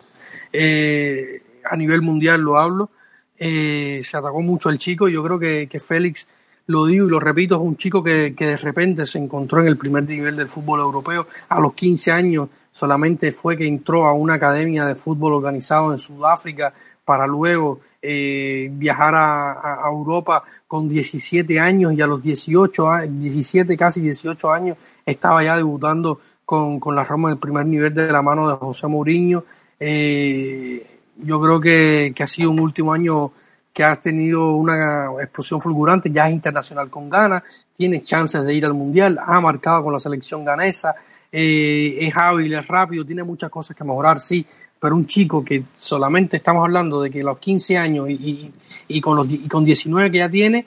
[0.54, 2.92] eh, a nivel mundial lo hablo,
[3.38, 6.28] eh, se atacó mucho al chico y yo creo que, que, Félix,
[6.68, 9.68] lo digo y lo repito, es un chico que, que, de repente se encontró en
[9.68, 11.28] el primer nivel del fútbol europeo.
[11.50, 15.98] A los 15 años solamente fue que entró a una academia de fútbol organizado en
[15.98, 20.44] Sudáfrica para luego eh, viajar a, Europa
[20.74, 26.80] con 17 años y a los 18, 17, casi 18 años estaba ya debutando con,
[26.80, 29.44] con la Roma en el primer nivel de la mano de José Mourinho.
[29.80, 30.84] Eh,
[31.18, 33.32] yo creo que, que, ha sido un último año
[33.72, 37.44] que ha tenido una explosión fulgurante, ya es internacional con Ghana,
[37.78, 40.96] tiene chances de ir al Mundial, ha marcado con la selección ganesa,
[41.32, 44.44] eh, es hábil, es rápido, tiene muchas cosas que mejorar, sí,
[44.84, 48.52] pero un chico que solamente estamos hablando de que a los 15 años y,
[48.90, 50.66] y, con, los, y con 19 que ya tiene,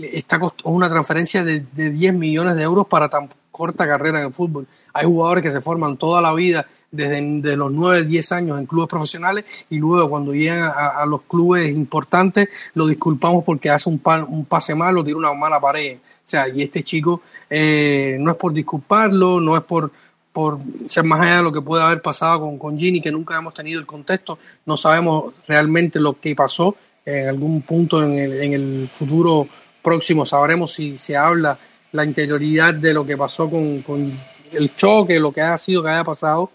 [0.00, 4.32] está una transferencia de, de 10 millones de euros para tan corta carrera en el
[4.32, 4.68] fútbol.
[4.92, 8.66] Hay jugadores que se forman toda la vida desde de los 9, 10 años en
[8.66, 14.00] clubes profesionales y luego cuando llegan a, los clubes importantes lo disculpamos porque hace un,
[14.28, 15.96] un pase malo, tira una mala pared.
[15.96, 19.90] O sea, y este chico eh, no es por disculparlo, no es por,
[20.38, 23.36] por ser más allá de lo que puede haber pasado con, con Gini, que nunca
[23.36, 26.76] hemos tenido el contexto, no sabemos realmente lo que pasó.
[27.04, 29.48] En algún punto en el, en el futuro
[29.82, 31.58] próximo sabremos si se habla
[31.90, 34.12] la interioridad de lo que pasó con, con
[34.52, 36.52] el choque, lo que ha sido que haya pasado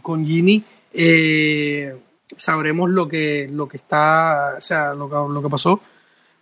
[0.00, 0.64] con Gini,
[0.94, 1.94] eh,
[2.34, 5.82] sabremos lo que, lo que está, o sea, lo que, lo que pasó,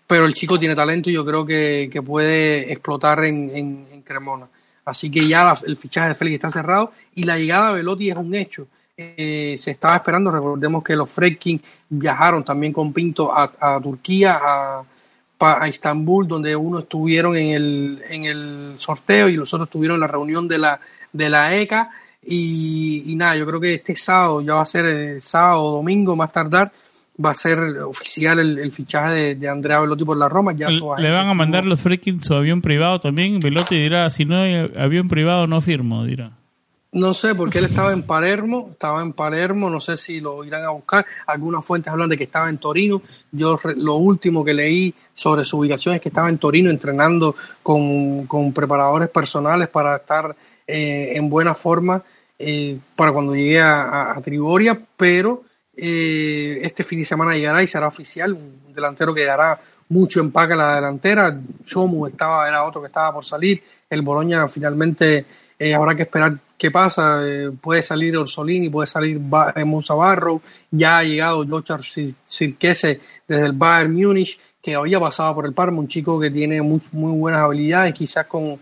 [0.06, 4.02] pero el chico tiene talento y yo creo que, que puede explotar en, en, en,
[4.02, 4.46] Cremona.
[4.86, 8.08] Así que ya la, el fichaje de Félix está cerrado y la llegada de Velotti
[8.08, 8.68] es un hecho.
[8.96, 14.82] Eh, se estaba esperando, recordemos que los Fredkin viajaron también con Pinto a, Turquía, a,
[15.40, 20.02] a Estambul, donde uno estuvieron en el, en el sorteo y los otros estuvieron en
[20.02, 20.80] la reunión de la,
[21.12, 21.90] de la ECA.
[22.22, 25.76] Y, y, nada, yo creo que este sábado, ya va a ser el sábado o
[25.76, 26.72] domingo más tardar,
[27.22, 30.52] va a ser oficial el, el fichaje de, de, Andrea Velotti por la Roma.
[30.52, 33.40] Ya Le van a mandar los freaking su avión privado también.
[33.40, 36.32] Velotti dirá, si no hay avión privado no firmo, dirá.
[36.92, 40.64] No sé, porque él estaba en Palermo, estaba en Palermo, no sé si lo irán
[40.64, 41.04] a buscar.
[41.26, 43.02] Algunas fuentes hablan de que estaba en Torino.
[43.32, 48.26] Yo lo último que leí sobre su ubicación es que estaba en Torino entrenando con,
[48.26, 50.34] con preparadores personales para estar
[50.66, 52.02] eh, en buena forma
[52.38, 55.42] eh, para cuando llegue a, a, a Trigoria, pero
[55.76, 59.58] eh, este fin de semana llegará y será oficial, un delantero que dará
[59.88, 64.48] mucho empaque a la delantera, Chomu estaba, era otro que estaba por salir, el Boloña
[64.48, 65.24] finalmente
[65.58, 67.20] Eh, habrá que esperar qué pasa.
[67.22, 69.20] Eh, puede salir Orsolini, puede salir
[69.54, 70.40] eh, Musa Barrow.
[70.70, 75.78] Ya ha llegado Lothar Sirkese desde el Bayern Múnich, que había pasado por el Parma,
[75.78, 78.58] un chico que tiene muy, muy buenas habilidades, quizás con,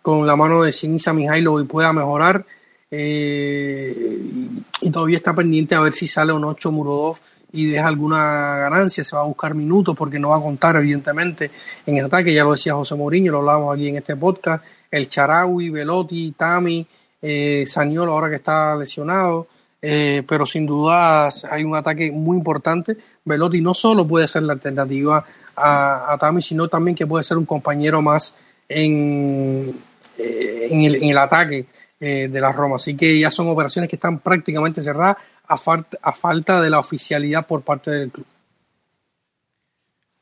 [0.00, 2.44] con la mano de Sinisa Mihailo y pueda mejorar.
[2.90, 7.18] Y todavía está pendiente a ver si sale un 8 Murodov
[7.52, 11.50] y deja alguna ganancia, se va a buscar minutos porque no va a contar evidentemente
[11.86, 15.08] en el ataque, ya lo decía José Mourinho, lo hablábamos aquí en este podcast, el
[15.08, 16.86] Charawi, Velotti, Tami,
[17.22, 19.46] eh, Saniolo ahora que está lesionado,
[19.80, 22.96] eh, pero sin duda hay un ataque muy importante.
[23.24, 25.24] Velotti no solo puede ser la alternativa
[25.56, 28.36] a, Tami, sino también que puede ser un compañero más
[28.68, 29.74] en,
[30.18, 31.66] eh, en, el, ataque
[32.00, 32.76] eh, de la Roma.
[32.76, 36.78] Así que ya son operaciones que están prácticamente cerradas a, falta, a falta de la
[36.78, 38.26] oficialidad por parte del club.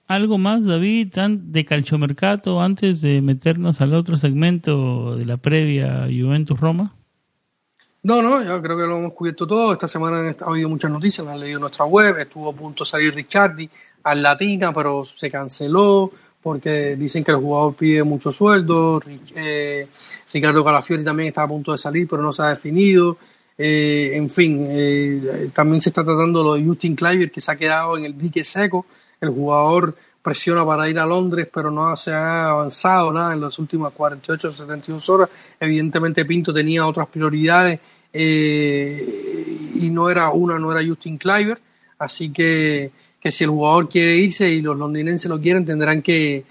[0.09, 6.95] ¿Algo más, David, de Calchomercato antes de meternos al otro segmento de la previa Juventus-Roma?
[8.05, 9.73] No, no, yo creo que lo hemos cubierto todo.
[9.73, 13.13] Esta semana han habido muchas noticias, han leído nuestra web, estuvo a punto de salir
[13.13, 13.69] Ricciardi
[14.05, 16.13] al Latina, pero se canceló
[16.47, 19.03] porque dicen que el jugador pide mucho sueldo.
[19.35, 19.85] Eh,
[20.33, 23.19] Ricardo Calafiori también está a punto de salir, pero no se ha definido.
[23.59, 27.57] Eh, en fin, eh, también se está tratando lo de Justin Cliver, que se ha
[27.57, 28.87] quedado en el dique seco.
[29.21, 33.59] El jugador presiona para ir a Londres, pero no se ha avanzado nada en las
[33.59, 35.29] últimas 48 o 72 horas.
[35.59, 37.81] Evidentemente Pinto tenía otras prioridades
[38.13, 41.59] eh, y no era una, no era Justin Cliver.
[41.99, 46.45] Así que, que si el jugador quiere irse y los londinenses lo quieren, tendrán que,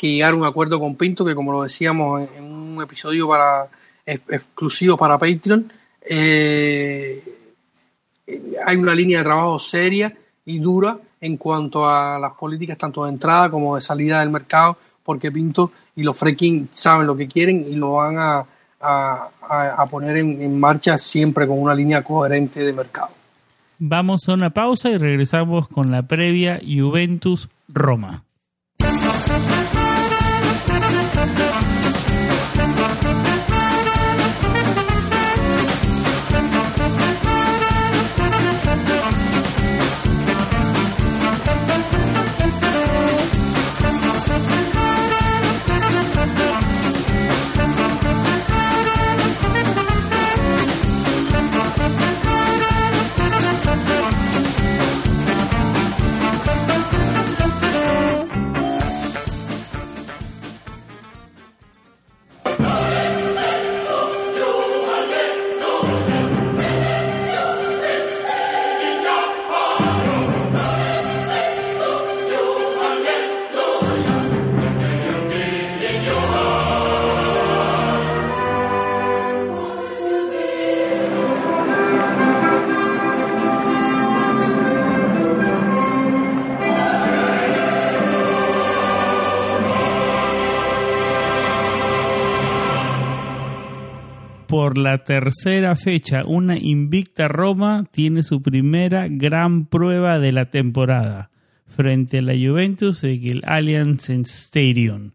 [0.00, 3.68] llegar a un acuerdo con Pinto, que como lo decíamos en, un episodio para
[4.06, 7.22] exclusivo para Patreon, eh,
[8.66, 10.16] hay una línea de trabajo seria
[10.46, 14.78] y dura en cuanto a las políticas tanto de entrada como de salida del mercado,
[15.04, 18.46] porque Pinto y los Freaking saben lo que quieren y lo van a,
[19.90, 23.19] poner en, en marcha siempre con una línea coherente de mercado.
[23.82, 28.24] Vamos a una pausa y regresamos con la previa Juventus Roma.
[94.70, 101.32] Por la tercera fecha, una invicta Roma tiene su primera gran prueba de la temporada
[101.66, 105.10] frente a la Juventus en el Allianz Stadium.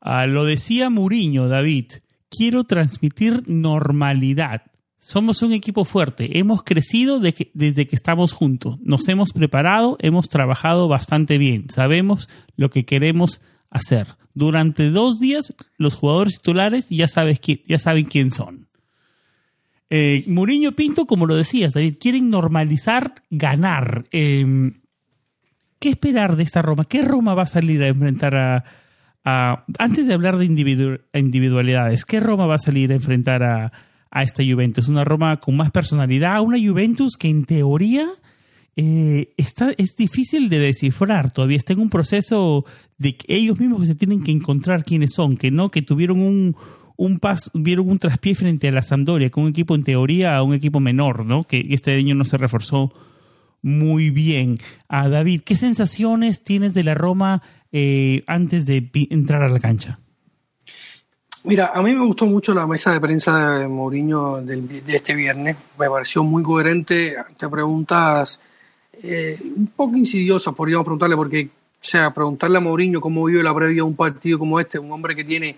[0.00, 1.84] Ah, lo decía Mourinho, David,
[2.30, 4.62] quiero transmitir normalidad.
[4.98, 10.88] Somos un equipo fuerte, hemos crecido desde que estamos juntos, nos hemos preparado, hemos trabajado
[10.88, 13.42] bastante bien, sabemos lo que queremos
[13.72, 14.16] hacer.
[14.34, 18.68] Durante dos días, los jugadores titulares ya, sabes ya saben quién son.
[19.90, 20.24] Eh,
[20.74, 24.06] Pinto, como lo decías, David, quieren normalizar ganar.
[24.10, 24.80] Em,
[25.78, 26.84] ¿Qué esperar de esta Roma?
[26.84, 28.64] ¿Qué Roma va a salir a enfrentar a,
[29.78, 33.72] antes de hablar de individualidades, ¿qué Roma va a salir a enfrentar a,
[34.10, 34.88] a, esta Juventus?
[34.88, 36.40] ¿Una Roma con más personalidad?
[36.40, 38.08] ¿Una Juventus que en teoría
[38.76, 42.64] eh, está, es difícil de descifrar, todavía está en un proceso
[42.96, 46.56] de que ellos mismos se tienen que encontrar quiénes son, que no, que tuvieron un,
[46.96, 50.42] un paso, vieron un traspié frente a la Sampdoria, con un equipo en teoría a
[50.42, 51.44] un equipo menor, ¿no?
[51.44, 52.92] Que este año no se reforzó
[53.60, 54.56] muy bien.
[54.88, 57.42] A David, ¿qué sensaciones tienes de la Roma
[57.72, 59.98] eh, antes de entrar a la cancha?
[61.44, 65.56] Mira, a mí me gustó mucho la mesa de prensa de Mourinho de este viernes.
[65.78, 68.40] Me pareció muy coherente ante preguntas
[69.02, 73.54] eh, un poco insidiosa, podríamos preguntarle, porque, o sea, preguntarle a Mourinho cómo vive la
[73.54, 75.56] previa de un partido como este, un hombre que tiene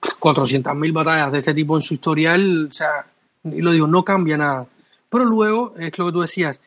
[0.00, 3.06] 400.000 batallas de este tipo en su historial, o sea,
[3.44, 4.66] y lo digo, no cambia nada.
[5.08, 6.60] Pero luego, es lo que tú decías,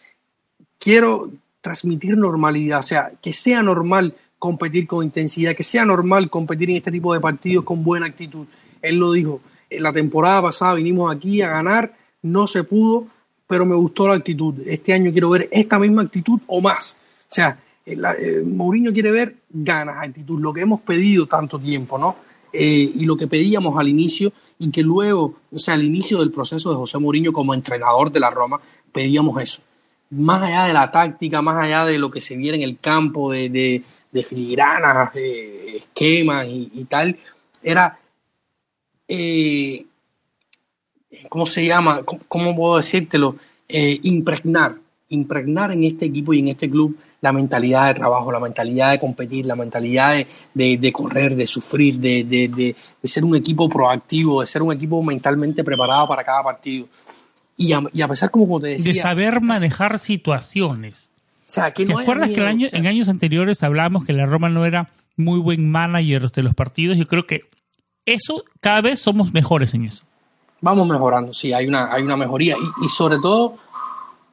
[0.78, 6.70] quiero transmitir normalidad, o sea, que sea normal competir con intensidad, que sea normal competir
[6.70, 8.46] en este tipo de partidos con buena actitud.
[8.82, 13.08] Él lo dijo, la temporada pasada vinimos aquí a ganar, no se pudo,
[13.54, 14.56] pero me gustó la actitud.
[14.66, 16.98] Este año quiero ver esta misma actitud o más.
[17.20, 22.16] O sea, eh, Mourinho quiere ver ganas, actitud, lo que hemos pedido tanto tiempo, ¿no?
[22.52, 26.32] Eh, y lo que pedíamos al inicio y que luego, o sea, al inicio del
[26.32, 28.60] proceso de José Mourinho como entrenador de la Roma,
[28.92, 29.62] pedíamos eso.
[30.10, 33.32] Más allá de la táctica, más allá de lo que se viera en el campo,
[33.34, 37.16] de, de, filigranas, esquemas y, tal,
[37.62, 38.00] era,
[39.08, 39.86] eh,
[41.30, 42.02] ¿cómo se llama?
[42.28, 43.36] ¿Cómo, puedo decírtelo?
[43.70, 44.76] impregnar,
[45.10, 49.00] impregnar en este equipo y en este club la mentalidad de trabajo, la mentalidad de
[49.00, 54.74] competir, la mentalidad de, correr, de sufrir, de, ser un equipo proactivo, de ser un
[54.74, 56.86] equipo mentalmente preparado para cada partido.
[57.56, 58.92] Y a, pesar, como te decía...
[58.92, 61.12] De saber manejar situaciones.
[61.48, 64.90] O sea, que ¿Te acuerdas que en años anteriores hablábamos que la Roma no era
[65.16, 66.98] muy buen manager de los partidos?
[66.98, 67.42] Yo creo que
[68.06, 70.04] eso, cada vez somos mejores en eso.
[70.64, 72.56] Vamos mejorando, sí, hay una, hay una mejoría.
[72.82, 73.56] Y, sobre todo,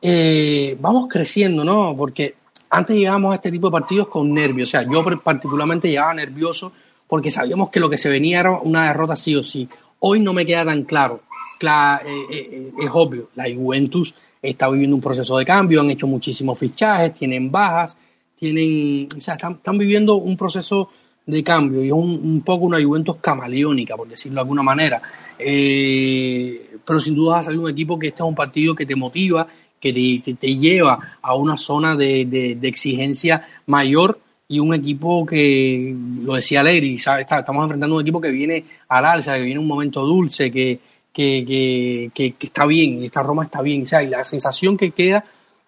[0.00, 1.92] eh, vamos creciendo, ¿no?
[1.96, 2.36] Porque
[2.70, 4.68] antes llegábamos a este tipo de partidos con nervios.
[4.68, 6.72] O sea, yo particularmente llegaba nervioso
[7.08, 9.68] porque sabíamos que lo que se venía era una derrota sí o sí.
[9.98, 11.22] Hoy no me queda tan claro.
[11.60, 16.56] eh, eh, es obvio, la Juventus está viviendo un proceso de cambio, han hecho muchísimos
[16.56, 17.96] fichajes, tienen bajas,
[18.36, 20.90] tienen, o sea, están, viviendo un proceso
[21.26, 25.00] de cambio y es un, poco una Juventus camaleónica, por decirlo de alguna manera.
[25.38, 28.96] pero sin duda va a salir un equipo que este es un partido que te
[28.96, 29.46] motiva,
[29.80, 34.18] que te, lleva a una zona de, exigencia mayor
[34.48, 39.36] y un equipo que, lo decía Lery, estamos enfrentando un equipo que viene al alza,
[39.36, 40.80] que viene un momento dulce, que,
[41.12, 45.24] que, está bien, esta Roma está bien, y la sensación que queda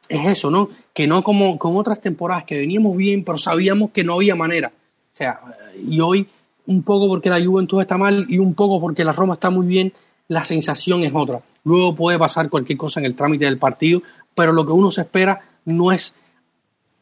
[0.09, 0.69] es eso, ¿no?
[0.93, 4.73] Que no como con otras temporadas que veníamos bien, pero sabíamos que no había manera.
[5.13, 5.41] O sea,
[5.77, 6.27] y hoy
[6.67, 9.67] un poco porque la Juventud está mal y un poco porque la Roma está muy
[9.67, 9.93] bien,
[10.29, 11.43] la sensación es otra.
[11.65, 14.03] Luego puede pasar cualquier cosa en el trámite del partido,
[14.35, 16.15] pero lo que uno se espera no es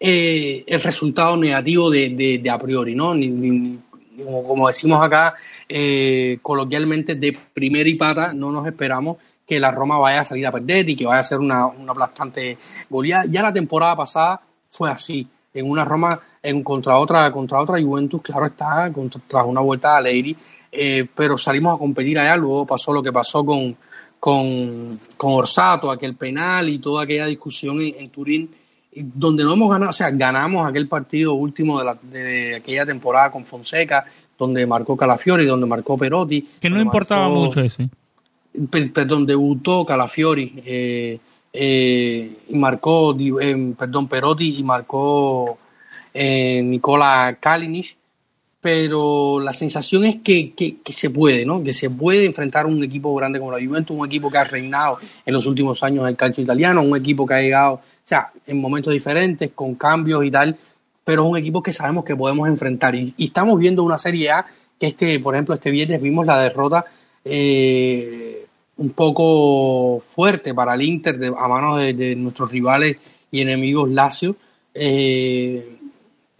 [0.00, 3.14] eh, el resultado negativo de, a priori, ¿no?
[3.14, 3.78] Ni,
[4.24, 5.34] como, decimos acá
[5.68, 10.46] eh, coloquialmente, de primera y pata, no nos esperamos que la Roma vaya a salir
[10.46, 12.58] a perder y que vaya a ser una, una aplastante
[12.88, 13.26] goleada.
[13.26, 18.22] Ya la temporada pasada fue así, en una Roma en, contra, otra, contra otra Juventus,
[18.22, 20.36] claro está, contra, tras una vuelta a Leiri,
[20.72, 23.76] eh, pero salimos a competir allá, luego pasó lo que pasó con,
[24.18, 28.50] con, con Orsato, aquel penal y toda aquella discusión en, Turín,
[28.94, 33.30] donde no hemos ganado, o sea, ganamos aquel partido último de, la, de aquella temporada
[33.30, 34.04] con Fonseca,
[34.38, 36.48] donde marcó Calafiori, donde marcó Perotti.
[36.60, 37.88] Que no importaba mucho ese.
[38.70, 41.18] perdón, debutó Calafiori eh,
[41.52, 45.58] eh, y marcó, eh, perdón, Perotti y marcó
[46.14, 47.96] Nicola Kalinic
[48.60, 50.52] pero la sensación es que,
[50.84, 51.62] se puede, ¿no?
[51.62, 54.98] Que se puede enfrentar un equipo grande como la Juventus, un equipo que ha reinado
[55.24, 58.60] en los últimos años el calcio italiano, un equipo que ha llegado, o sea, en
[58.60, 60.56] momentos diferentes, con cambios y tal,
[61.02, 62.94] pero es un equipo que sabemos que podemos enfrentar.
[62.94, 64.44] Y, estamos viendo una Serie A
[64.78, 66.84] que este, por ejemplo, este viernes vimos la derrota
[67.24, 68.46] eh,
[68.76, 72.98] un poco fuerte para el Inter a manos de, nuestros rivales
[73.30, 74.36] y enemigos Lazio.
[74.74, 75.79] Eh,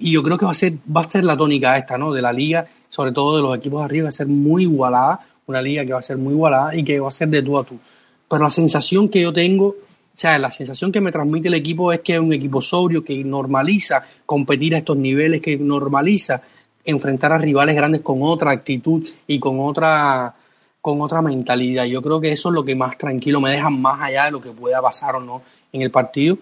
[0.01, 2.13] y yo creo que va a ser, va a ser la tónica esta, ¿no?
[2.13, 5.61] De la liga, sobre todo de los equipos arriba, va a ser muy igualada, una
[5.61, 7.65] liga que va a ser muy igualada y que va a ser de tú a
[7.65, 7.79] tú.
[8.27, 9.77] Pero la sensación que yo tengo, o
[10.15, 13.23] sea, la sensación que me transmite el equipo es que es un equipo sobrio, que
[13.23, 16.41] normaliza competir a estos niveles, que normaliza
[16.83, 20.35] enfrentar a rivales grandes con otra actitud y con otra
[20.81, 21.85] con otra mentalidad.
[21.85, 24.41] Yo creo que eso es lo que más tranquilo me deja más allá de lo
[24.41, 25.43] que pueda pasar o no
[25.75, 26.39] en el partido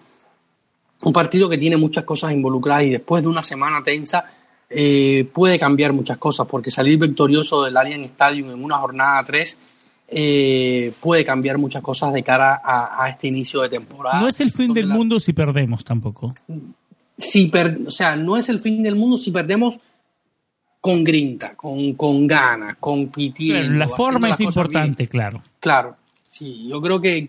[1.03, 4.25] un partido que tiene muchas cosas involucradas y después de una semana tensa
[4.69, 9.57] eh, puede cambiar muchas cosas, porque salir victorioso del Allianz Stadium en una jornada 3
[10.11, 14.19] eh, puede cambiar muchas cosas de cara a, este inicio de temporada.
[14.19, 16.33] No es el fin del mundo si perdemos tampoco.
[17.17, 17.51] Si
[17.85, 19.79] o sea, no es el fin del mundo si perdemos
[20.81, 23.77] con grinta, con, con ganas, con pitiendo.
[23.77, 25.41] la forma es importante, claro.
[25.59, 25.97] Claro,
[26.29, 27.27] Sí, yo creo que,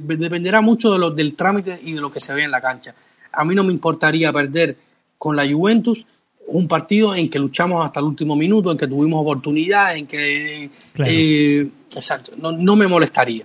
[0.00, 2.94] dependerá mucho de lo, del trámite y de lo que se ve en la cancha.
[3.32, 4.76] A mí no me importaría perder
[5.18, 6.06] con la Juventus
[6.46, 10.70] un partido en que luchamos hasta el último minuto, en que tuvimos oportunidad, en que...
[11.04, 13.44] Eh, exacto, no, me molestaría.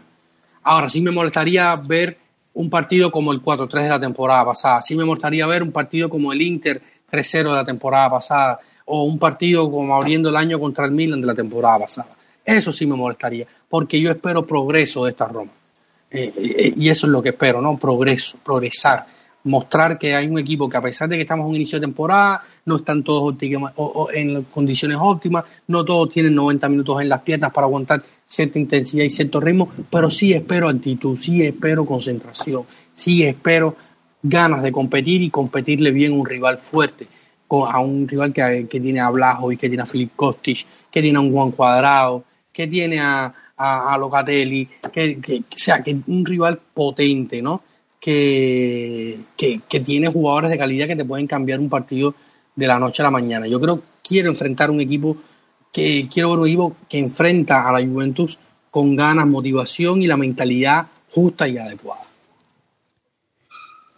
[0.63, 2.17] Ahora sí me molestaría ver
[2.53, 6.07] un partido como el 4-3 de la temporada pasada, sí me molestaría ver un partido
[6.07, 6.81] como el Inter
[7.11, 11.19] 3-0 de la temporada pasada, o un partido como abriendo el año contra el Milan
[11.19, 12.15] de la temporada pasada.
[12.45, 15.49] Eso sí me molestaría, porque yo espero progreso de esta Roma.
[16.11, 17.75] Eh, eh, y eso es lo que espero, ¿no?
[17.75, 19.07] Progreso, progresar.
[19.45, 21.87] mostrar que hay un equipo que a pesar de que estamos en un inicio de
[21.87, 23.35] temporada, no están todos
[24.13, 29.05] en condiciones óptimas, no todos tienen 90 minutos en las piernas para aguantar cierta intensidad
[29.05, 33.75] y cierto ritmo, pero sí espero actitud, sí espero concentración, sí espero
[34.21, 37.07] ganas de competir y competirle bien a un rival fuerte,
[37.49, 41.17] a un rival que, tiene a Blajo y que tiene a Filip Kostic, que tiene
[41.17, 43.33] a un Juan Cuadrado, que tiene a,
[43.63, 47.61] a, Locatelli, que, que, sea, que un rival potente, ¿no?
[48.03, 52.13] que, que, tiene jugadores de calidad que te pueden cambiar un partido
[52.53, 53.47] de la noche a la mañana.
[53.47, 55.15] Yo creo quiero enfrentar un equipo
[55.71, 58.37] que quiero ver un equipo que enfrenta a la Juventus
[58.69, 62.01] con ganas, motivación y la mentalidad justa y adecuada.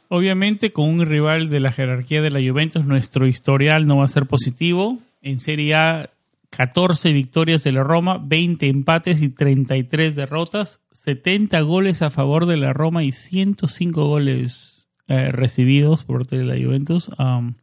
[0.09, 4.09] Obviamente con un rival de la jerarquía de la Juventus nuestro historial no va a
[4.09, 4.99] ser positivo.
[5.23, 6.09] En Serie A
[6.55, 12.55] 14 victorias de la Roma, 20 empates y 33 derrotas, 70 goles a favor de
[12.55, 17.09] la Roma y 105 goles eh, recibidos por parte de la Juventus.
[17.19, 17.55] Um,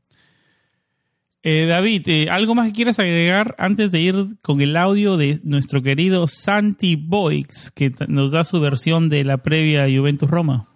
[1.42, 5.40] eh, David, eh, ¿algo más que quieras agregar antes de ir con el audio de
[5.42, 10.68] nuestro querido Santi Boix, que nos da su versión de la previa Juventus-Roma?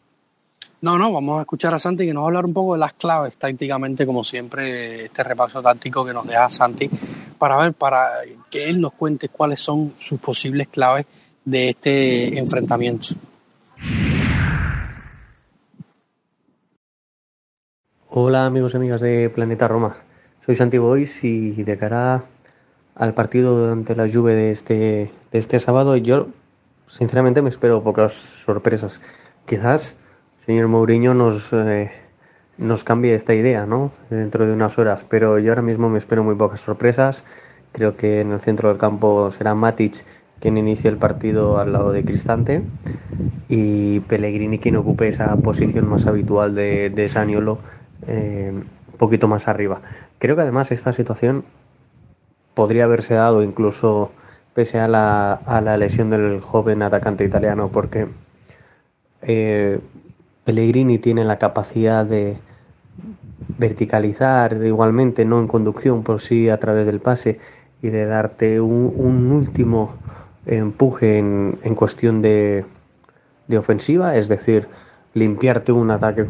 [0.80, 2.80] No, no, vamos a escuchar a Santi que nos va a hablar un poco de
[2.80, 6.90] las claves tácticamente, como siempre, este repaso táctico que nos deja Santi,
[7.36, 8.20] para ver, para
[8.50, 11.06] que él nos cuente cuáles son sus posibles claves
[11.44, 13.08] de este enfrentamiento.
[18.08, 19.96] Hola amigos y amigas de Planeta Roma,
[20.44, 22.24] soy Santi Bois y de cara
[22.94, 26.28] al partido ante la Juve de este, de este sábado yo
[26.88, 29.02] sinceramente me espero pocas sorpresas.
[29.44, 29.96] Quizás
[30.46, 31.90] señor Mourinho nos, eh,
[32.58, 33.90] nos cambie esta idea, ¿no?
[34.10, 35.04] Dentro de unas horas.
[35.08, 37.24] Pero yo ahora mismo me espero muy pocas sorpresas.
[37.72, 40.04] Creo que en el centro del campo será Matic
[40.40, 42.62] quien inicie el partido al lado de Cristante
[43.48, 47.58] y Pellegrini quien ocupe esa posición más habitual de, de Saniolo
[48.06, 49.80] eh, un poquito más arriba.
[50.18, 51.44] Creo que además esta situación
[52.54, 54.12] podría haberse dado incluso
[54.54, 58.06] pese a la, a la lesión del joven atacante italiano porque
[59.22, 59.80] eh,
[60.46, 62.38] Pellegrini tiene la capacidad de
[63.58, 67.40] verticalizar igualmente, no en conducción, por sí a través del pase
[67.82, 69.96] y de darte un, último
[70.46, 72.64] empuje en, cuestión de,
[73.58, 74.68] ofensiva, es decir,
[75.14, 76.24] limpiarte un ataque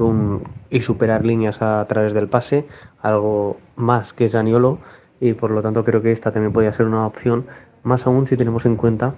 [0.70, 2.66] y superar líneas a, través del pase,
[3.02, 4.78] algo más que Zaniolo,
[5.20, 7.44] y por lo tanto creo que esta también podría ser una opción,
[7.82, 9.14] más aún si tenemos en cuenta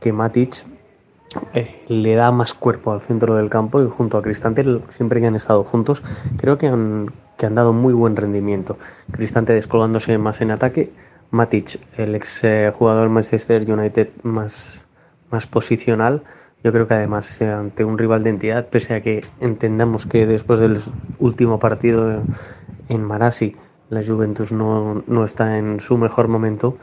[0.00, 0.64] que Matic
[1.54, 5.26] eh, le da más cuerpo al centro del campo y junto a Cristante, siempre que
[5.26, 6.02] han estado juntos,
[6.36, 8.78] creo que han, que han dado muy buen rendimiento.
[9.12, 10.92] Cristante descolgándose más en ataque,
[11.30, 14.84] Matic, el ex eh, jugador Manchester United más,
[15.30, 16.24] más posicional,
[16.64, 20.26] yo creo que además eh, ante un rival de entidad, pese a que entendamos que
[20.26, 20.78] después del
[21.18, 22.22] último partido
[22.88, 23.54] en Marasi
[23.88, 26.76] la Juventus no, no está en su mejor momento,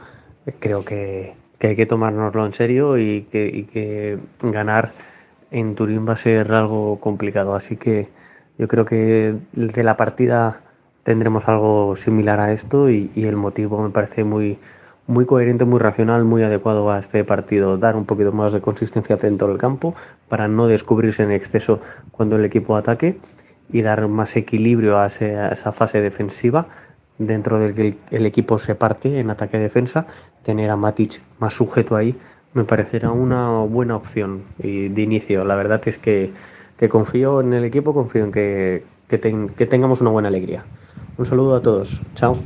[0.58, 4.92] creo que que hay que tomárnoslo en serio y que, ganar
[5.50, 7.54] en Turín va a ser algo complicado.
[7.54, 8.08] Así que
[8.58, 10.60] yo creo que de la partida
[11.02, 14.58] tendremos algo similar a esto y, el motivo me parece muy,
[15.06, 17.78] muy coherente, muy racional, muy adecuado a este partido.
[17.78, 19.94] Dar un poquito más de consistencia dentro del campo
[20.28, 21.80] para no descubrirse en exceso
[22.12, 23.18] cuando el equipo ataque
[23.70, 26.68] y dar más equilibrio a, esa fase defensiva
[27.18, 30.06] dentro del que el, equipo se parte en ataque-defensa,
[30.42, 32.16] tener a Matic más sujeto ahí
[32.54, 35.44] me parecerá una buena opción y de inicio.
[35.44, 36.32] La verdad es que,
[36.88, 40.64] confío en el equipo, confío en que, que, tengamos una buena alegría.
[41.16, 42.00] Un saludo a todos.
[42.14, 42.38] Chao.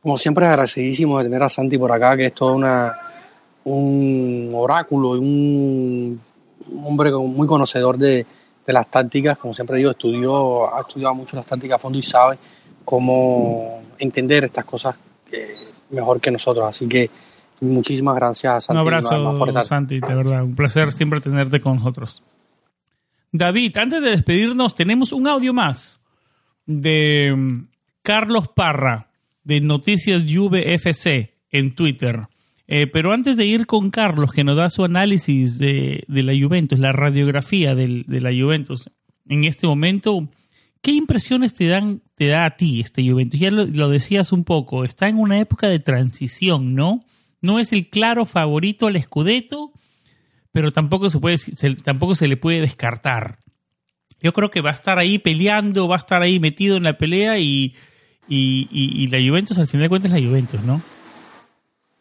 [0.00, 2.94] Como siempre, agradecidísimo de tener a Santi por acá, que es todo una,
[3.64, 6.20] un oráculo y un
[6.84, 8.26] hombre muy conocedor de,
[8.66, 12.02] de las tácticas, como siempre digo, estudió, ha estudiado mucho las tácticas a fondo y
[12.02, 12.38] sabe
[12.84, 14.96] cómo entender estas cosas
[15.90, 16.66] mejor que nosotros.
[16.66, 17.10] Así que
[17.60, 18.80] muchísimas gracias, Santi.
[18.80, 20.42] Un abrazo, Santi, de verdad.
[20.42, 22.22] Un placer siempre tenerte con nosotros.
[23.32, 26.00] David, antes de despedirnos, tenemos un audio más
[26.66, 27.66] de mm,
[28.02, 29.08] Carlos Parra,
[29.42, 32.28] de Noticias Juve FC en Twitter.
[32.66, 36.78] Eh, pero antes de ir con Carlos, que nos da su análisis de, la Juventus,
[36.78, 38.90] la radiografía de la Juventus,
[39.28, 40.28] en este momento,
[40.80, 43.40] ¿qué impresiones te, dan, te da a ti este Juventus?
[43.40, 47.00] Ya lo, decías un poco, está en una época de transición, ¿no?
[47.40, 49.72] No es el claro favorito al Scudetto,
[50.52, 51.36] pero tampoco se, puede,
[51.82, 53.40] tampoco se le puede descartar.
[54.20, 56.96] Yo creo que va a estar ahí peleando, va a estar ahí metido en la
[56.96, 57.74] pelea y,
[58.26, 60.80] y, y la Juventus al final de cuentas es la Juventus, ¿no?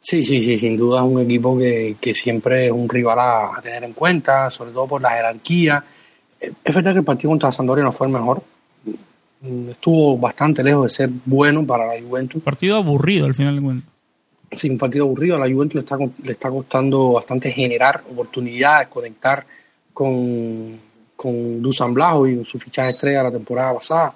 [0.04, 3.62] Sí, sí, sí, sin duda es un equipo que, que siempre es un rival a,
[3.64, 5.82] tener en cuenta, sobre todo por la jerarquía.
[6.42, 8.44] Es verdad que el partido contra Sampdoria no fue el mejor,
[9.70, 12.44] estuvo bastante lejos de ser bueno para la Juventus.
[12.44, 13.90] Partido aburrido al final de cuentas.
[14.52, 15.38] Sí, un partido aburrido.
[15.38, 19.46] A la Juventus le está, le está costando bastante generar oportunidades, conectar
[19.94, 20.80] con,
[21.16, 21.96] con Dusan
[22.30, 24.14] y su fichaje estrella la temporada pasada.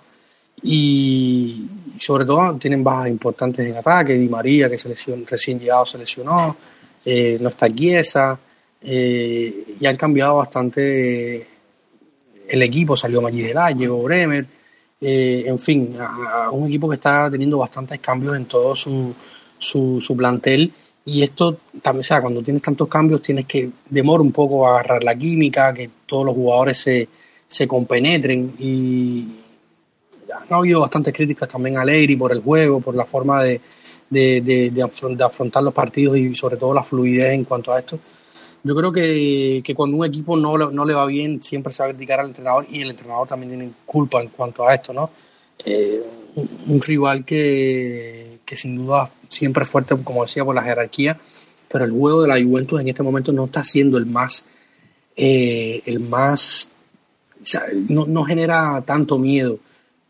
[0.64, 1.68] Y
[2.00, 4.14] sobre todo tienen bajas importantes en ataque.
[4.14, 6.56] Di María, que se recién llegado se lesionó.
[7.06, 8.40] Eh, no está Chiesa.
[8.82, 11.48] Eh, y han cambiado bastante
[12.48, 12.96] el equipo.
[12.96, 14.46] Salió Magidela, llegó Bremer.
[15.00, 19.14] Eh, en fin, a, un equipo que está teniendo bastantes cambios en todo su,
[19.60, 20.72] su, plantel.
[21.06, 25.04] Y esto también, o sea, cuando tienes tantos cambios, tienes que demora un poco agarrar
[25.04, 27.08] la química, que todos los jugadores se,
[27.48, 28.54] se compenetren.
[28.60, 29.28] Y
[30.34, 33.62] han habido bastantes críticas también a Leiri por el juego, por la forma de,
[34.10, 38.00] de, de, afrontar los partidos y sobre todo la fluidez en cuanto a esto.
[38.64, 41.90] Yo creo que, que cuando un equipo no, no, le va bien, siempre se va
[41.90, 45.10] a criticar al entrenador y el entrenador también tiene culpa en cuanto a esto, ¿no?
[45.66, 46.02] Eh,
[46.68, 51.18] un, rival que, que, sin duda siempre es fuerte, como decía, por la jerarquía,
[51.68, 54.48] pero el juego de la Juventus en este momento no está siendo el más,
[55.16, 56.72] eh, el más,
[57.42, 59.60] o sea, no, no, genera tanto miedo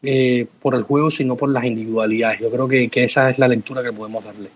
[0.10, 2.40] eh, por el juego, sino por las individualidades.
[2.40, 4.50] Yo creo que, que esa es la lectura que podemos darle.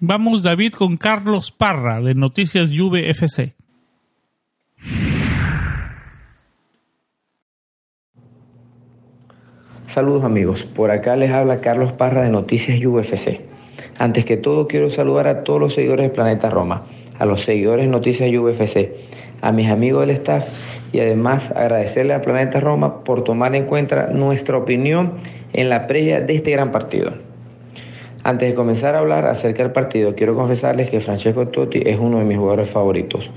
[0.00, 3.52] Vamos, David, con Carlos Parra, de Noticias Juve FC.
[9.88, 13.42] Saludos amigos, por acá les habla Carlos Parra de Noticias UFC.
[13.98, 16.84] Antes que todo quiero saludar a todos los seguidores de Planeta Roma,
[17.18, 18.88] a los seguidores de Noticias UFC,
[19.42, 24.08] a mis amigos del staff y además agradecerle a Planeta Roma por tomar en cuenta
[24.08, 25.14] nuestra opinión
[25.52, 27.12] en la previa de este gran partido.
[28.24, 32.18] Antes de comenzar a hablar acerca del partido, quiero confesarles que Francesco Totti es uno
[32.18, 33.30] de mis jugadores favoritos.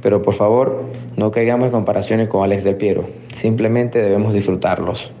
[0.00, 0.84] Pero por favor,
[1.16, 3.04] no caigamos en comparaciones con Alex Del Piero.
[3.32, 5.12] Simplemente debemos disfrutarlos.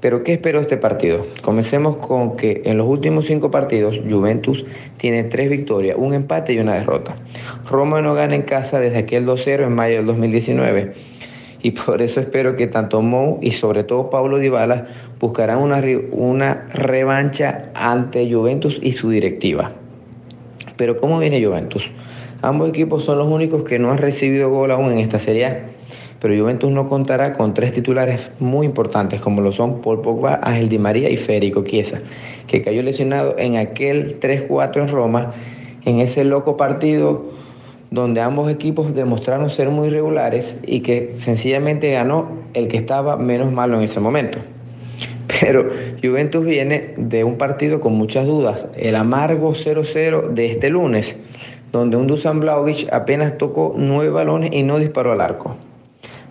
[0.00, 1.26] Pero ¿qué espero de este partido?
[1.42, 4.64] Comencemos con que en los últimos cinco partidos Juventus
[4.96, 7.16] tiene tres victorias, un empate y una derrota.
[7.68, 10.94] Roma no gana en casa desde aquel 2-0 en mayo del 2019
[11.62, 14.86] y por eso espero que tanto Mou y sobre todo Pablo Dybala
[15.18, 15.82] buscarán una,
[16.12, 19.72] una revancha ante Juventus y su directiva.
[20.76, 21.90] Pero ¿cómo viene Juventus?
[22.42, 25.80] Ambos equipos son los únicos que no han recibido gol aún en esta Serie
[26.20, 30.68] pero Juventus no contará con tres titulares muy importantes como lo son Paul Pogba, Ángel
[30.68, 32.00] Di María y Federico Chiesa,
[32.46, 35.32] que cayó lesionado en aquel 3-4 en Roma,
[35.84, 37.24] en ese loco partido
[37.90, 43.50] donde ambos equipos demostraron ser muy regulares y que sencillamente ganó el que estaba menos
[43.50, 44.38] malo en ese momento.
[45.40, 45.70] Pero
[46.02, 51.16] Juventus viene de un partido con muchas dudas, el amargo 0-0 de este lunes,
[51.72, 55.56] donde un Dusan Blaovic apenas tocó nueve balones y no disparó al arco.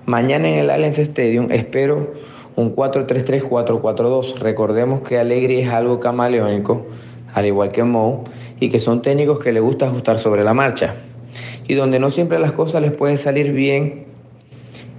[0.05, 2.13] Mañana en el Allianz Stadium espero
[2.55, 4.39] un 4-3-3-4-4-2.
[4.39, 6.85] Recordemos que Allegri es algo camaleónico,
[7.33, 8.23] al igual que Mou,
[8.59, 10.95] y que son técnicos que le gusta ajustar sobre la marcha
[11.69, 14.05] y donde no siempre las cosas les pueden salir bien,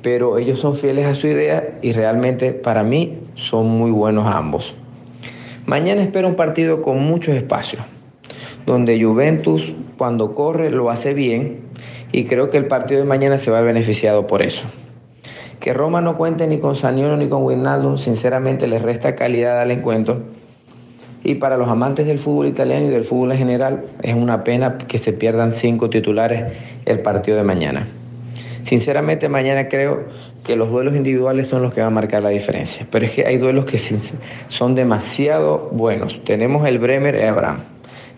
[0.02, 4.74] pero ellos son fieles a su idea y realmente para mí son muy buenos ambos.
[5.66, 7.82] Mañana espero un partido con muchos espacios,
[8.66, 11.60] donde Juventus cuando corre lo hace bien
[12.12, 14.68] y creo que el partido de mañana se va a beneficiado por eso.
[15.60, 19.70] Que Roma no cuente ni con Saniolo ni con Wijnaldum, sinceramente les resta calidad al
[19.70, 20.22] encuentro
[21.22, 24.78] y para los amantes del fútbol italiano y del fútbol en general, es una pena
[24.78, 26.52] que se pierdan cinco titulares
[26.86, 27.88] el partido de mañana.
[28.64, 30.04] Sinceramente, mañana creo
[30.44, 32.86] que los duelos individuales son los que van a marcar la diferencia.
[32.90, 33.78] Pero es que hay duelos que
[34.48, 36.22] son demasiado buenos.
[36.24, 37.64] Tenemos el Bremer Abraham,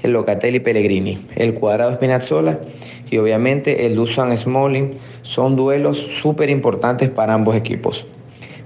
[0.02, 2.58] el Locatelli Pellegrini, el Cuadrado Spinazzola
[3.10, 4.98] y obviamente el Dusan Smalling.
[5.22, 8.06] Son duelos súper importantes para ambos equipos.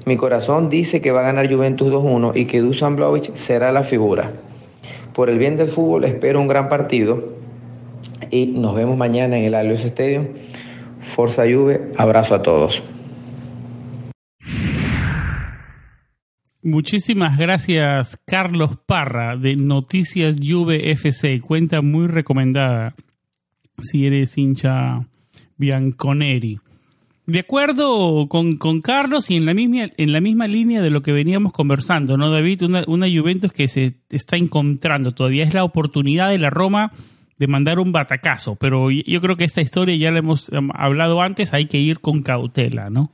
[0.05, 3.83] Mi corazón dice que va a ganar Juventus 2-1 y que Dusan Blaovic será la
[3.83, 4.33] figura.
[5.15, 7.37] Por el bien del fútbol espero un gran partido
[8.31, 10.27] y nos vemos mañana en el Allianz Stadium.
[11.01, 12.83] Forza Juve, abrazo a todos.
[16.67, 22.93] Muchísimas gracias Carlos Parra de Noticias Juve FC, cuenta muy recomendada
[23.79, 25.07] si eres hincha
[25.59, 26.59] Bianconeri.
[27.25, 31.13] De acuerdo con, Carlos y en la, misma, en la misma línea de lo que
[31.13, 32.63] veníamos conversando, ¿no, David?
[32.63, 35.45] Una, una Juventus que se está encontrando todavía.
[35.45, 36.91] Es la oportunidad de la Roma
[37.39, 41.23] de mandar un batacazo, pero yo creo que esta historia ya la hemos um, hablado
[41.23, 43.13] antes, hay que ir con cautela, ¿no?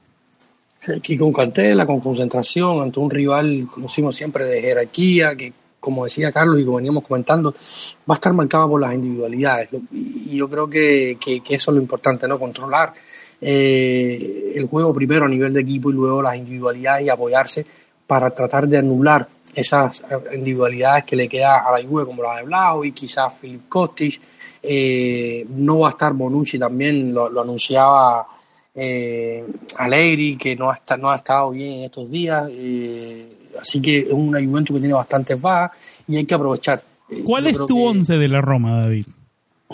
[1.05, 6.05] Ir con cautela, con concentración, ante un rival, como decimos siempre, de jerarquía, que como
[6.05, 9.69] decía Carlos y como veníamos comentando, va a estar marcado por las individualidades.
[9.93, 12.39] Y yo creo que, que, eso es lo importante, ¿no?
[12.39, 12.95] Controlar
[13.41, 17.67] eh, el juego primero a nivel de equipo y luego las individualidades y apoyarse
[18.07, 22.43] para tratar de anular esas individualidades que le queda a la Juve, como la de
[22.45, 24.21] Blau y quizás Philip Kostic.
[24.63, 28.27] Eh, no va a estar Bonucci también, lo, anunciaba
[28.75, 29.45] eh,
[29.79, 32.49] Alegri, que no ha, no ha estado bien en estos días.
[32.51, 33.29] Eh,
[33.61, 35.73] así que es un Juventus que tiene bastantes bajas
[36.09, 36.83] y hay que aprovechar.
[37.11, 39.07] Eh, ¿Cuál es tu once de la Roma, David?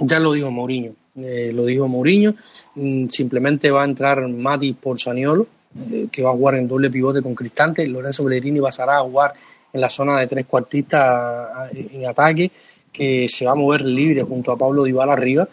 [0.01, 0.93] Ya lo dijo Mourinho.
[1.17, 2.35] Eh, lo dijo Mourinho.
[2.75, 5.47] Mm, simplemente va a entrar Mati por Saniolo,
[6.11, 7.87] que va a jugar en doble pivote con Cristante.
[7.87, 9.35] Lorenzo Pellegrini pasará a jugar
[9.73, 12.51] en la zona de tres cuartistas en ataque,
[12.93, 15.47] que se va a mover libre junto a Pablo Dybala arriba.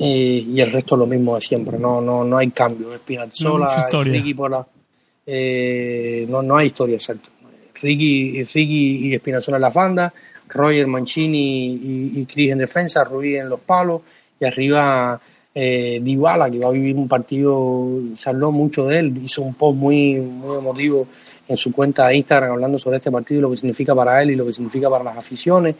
[0.00, 2.94] Eh, y el resto lo mismo de siempre, no, no, no hay cambio.
[2.94, 4.66] Spinazzola, no, Ricky por la,
[5.26, 7.30] eh, no, no hay historia, exacto.
[7.82, 10.12] Ricky, Ricky y Spinazzola en la banda,
[10.48, 14.02] Roger Mancini y, y Cris en defensa, Rubí en los palos
[14.40, 15.20] y arriba
[15.54, 19.54] eh, Dybala que va a vivir un partido, se habló mucho de él, hizo un
[19.54, 21.06] post muy, muy emotivo
[21.48, 24.30] en su cuenta de Instagram hablando sobre este partido y lo que significa para él
[24.30, 25.74] y lo que significa para las aficiones.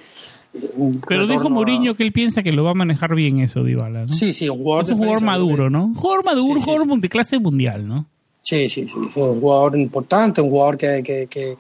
[1.06, 4.14] Pero dijo Mourinho que él piensa que lo va a manejar bien eso, Dybala, ¿no?
[4.14, 5.84] Sí, sí, un jugador, es un jugador maduro, ¿no?
[5.86, 8.06] Un jugador maduro, un jugador de clase mundial, ¿no?
[8.42, 11.56] Sí, sí, sí, un jugador importante, un jugador que, que, que,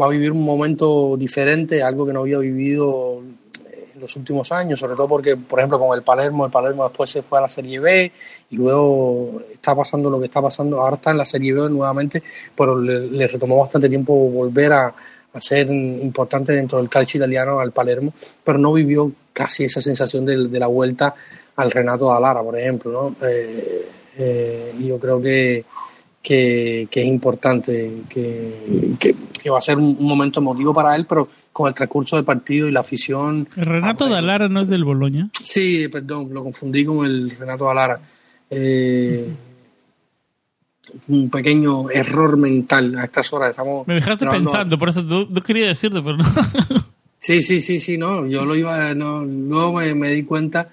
[0.00, 3.20] va a vivir un momento diferente, algo que no había vivido
[3.94, 7.10] en los últimos años, sobre todo porque, por ejemplo, con el Palermo, el Palermo después
[7.10, 8.10] se fue a la Serie B
[8.50, 12.22] y luego está pasando lo que está pasando, ahora está en la Serie B nuevamente,
[12.56, 14.94] pero le retomó bastante tiempo volver a,
[15.32, 18.12] a ser importante dentro del calcio italiano al Palermo,
[18.44, 21.14] pero no vivió casi esa sensación de, la vuelta
[21.56, 22.92] al Renato Alara, por ejemplo.
[22.92, 23.26] ¿no?
[23.26, 23.86] Eh,
[24.18, 25.64] eh, yo creo que,
[26.22, 31.68] que, es importante, que, que, va a ser un, momento emotivo para él, pero con
[31.68, 33.48] el transcurso del partido y la afición.
[33.56, 35.28] ¿El Renato Alara no es del Boloña?
[35.42, 37.98] Sí, perdón, lo confundí con el Renato Alara.
[38.50, 39.28] Eh,
[41.08, 43.50] un pequeño error mental a estas horas.
[43.50, 46.24] Estamos me dejaste pensando, por eso no, quería decirte, pero no.
[47.18, 48.26] sí, sí, sí, sí, no.
[48.26, 50.68] Yo lo iba, no, luego me, di cuenta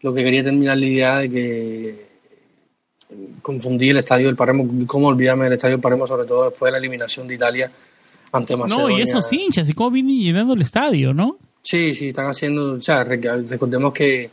[0.00, 2.10] lo que quería terminar la idea de que
[3.42, 6.72] confundí el estadio del Paremo, cómo olvidarme del estadio del Paremo, sobre todo después de
[6.72, 7.70] la eliminación de Italia
[8.32, 8.88] ante Macedonia.
[8.88, 11.38] No, y esos hinchas, y cómo vienen llenando el estadio, ¿no?
[11.62, 14.30] Sí, sí, están haciendo, o sea, recordemos que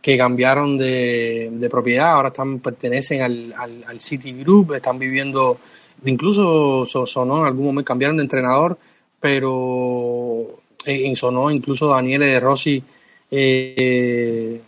[0.00, 3.54] que cambiaron de, de propiedad, ahora están pertenecen al,
[3.86, 5.58] al, City Group, están viviendo,
[6.04, 8.78] incluso sonó en algún momento, cambiaron de entrenador,
[9.20, 12.82] pero en sonó incluso Daniele De Rossi
[13.30, 14.60] eh,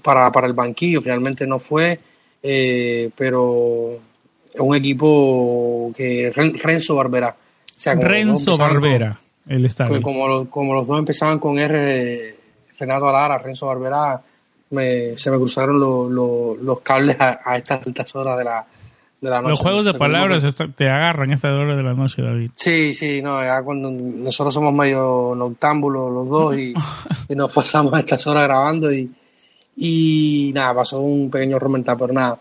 [0.00, 1.98] para, para el banquillo, finalmente no fue,
[2.40, 3.98] eh, pero
[4.54, 7.34] es un equipo que Renzo Barbera.
[7.84, 9.18] Renzo Barbera,
[9.48, 10.00] el estadio.
[10.02, 12.36] Como, como los dos empezaban con R,
[12.78, 14.22] Renato Alara, Renzo Barbera
[14.70, 18.66] se me cruzaron los cables a, estas altas horas de la,
[19.20, 19.50] de la noche.
[19.50, 20.44] Los juegos de palabras
[20.76, 22.50] te agarran a estas horas de la noche, David.
[22.54, 26.74] Sí, sí, no, ya cuando nosotros somos medio noctámbulos los dos y,
[27.34, 29.10] nos pasamos a estas horas grabando y,
[29.76, 32.38] y nada, pasó un pequeño romper pero nada.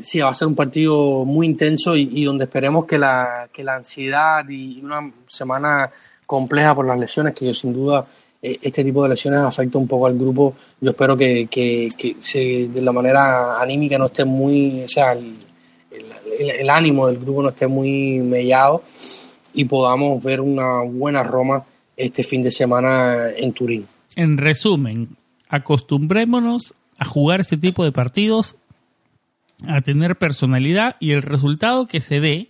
[0.00, 3.62] Sí, va a ser un partido muy intenso y, y donde esperemos que la, que
[3.62, 5.88] la ansiedad y una semana
[6.26, 8.04] compleja por las lesiones que yo sin duda
[8.42, 10.54] este tipo de lesiones afecta un poco al grupo.
[10.80, 15.36] Yo espero que, que, se, de la manera anímica no esté muy, o sea, el,
[16.38, 18.82] el, ánimo del grupo no esté muy mellado
[19.54, 21.62] y podamos ver una buena Roma
[21.96, 23.86] este fin de semana en Turín.
[24.16, 25.16] En resumen,
[25.48, 28.56] acostumbrémonos a jugar este tipo de partidos,
[29.68, 32.48] a tener personalidad y el resultado que se dé,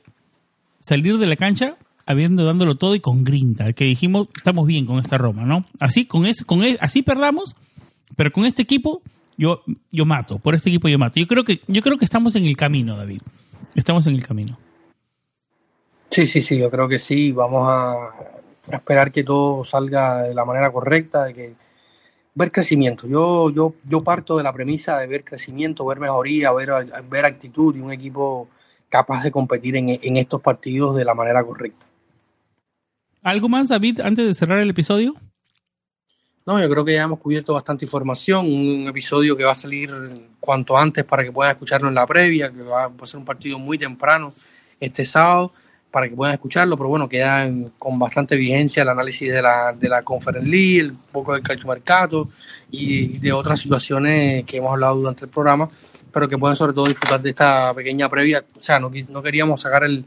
[0.81, 1.77] salir de la cancha
[2.07, 5.65] habiendo dándolo todo y con grinta, que dijimos, estamos bien con esta Roma, ¿no?
[5.81, 7.57] Así, con ese, con así perdamos,
[8.17, 9.03] pero con este equipo
[9.37, 11.19] yo, yo mato, por este equipo yo mato.
[11.19, 13.23] Yo creo que, yo creo que estamos en el camino, David.
[13.75, 14.59] Estamos en el camino.
[16.11, 17.33] Sí, sí, sí, yo creo que sí.
[17.33, 18.11] Vamos a,
[18.71, 21.55] esperar que todo salga de la manera correcta, de que
[22.35, 23.07] ver crecimiento.
[23.09, 26.71] Yo, yo, yo parto de la premisa de ver crecimiento, ver mejoría, ver,
[27.09, 28.49] ver actitud y un equipo
[28.89, 31.87] capaz de competir en, en estos partidos de la manera correcta.
[33.23, 35.15] ¿Algo más, David, antes de cerrar el episodio?
[36.45, 38.47] No, yo creo que ya hemos cubierto bastante información.
[38.47, 39.93] Un episodio que va a salir
[40.41, 43.61] cuanto antes para que puedan escucharlo en la previa, que va a ser un partido
[43.61, 44.33] muy temprano
[44.81, 45.53] este sábado
[45.93, 47.49] para que puedan escucharlo, pero bueno, queda
[47.79, 51.69] con bastante vigencia el análisis de la, de la Conference League, un poco del calcio
[51.69, 52.29] mercado
[52.71, 55.69] y de otras situaciones que hemos hablado durante el programa,
[56.11, 58.43] pero que pueden sobre todo disfrutar de esta pequeña previa.
[58.57, 60.07] O sea, no, no queríamos sacar el,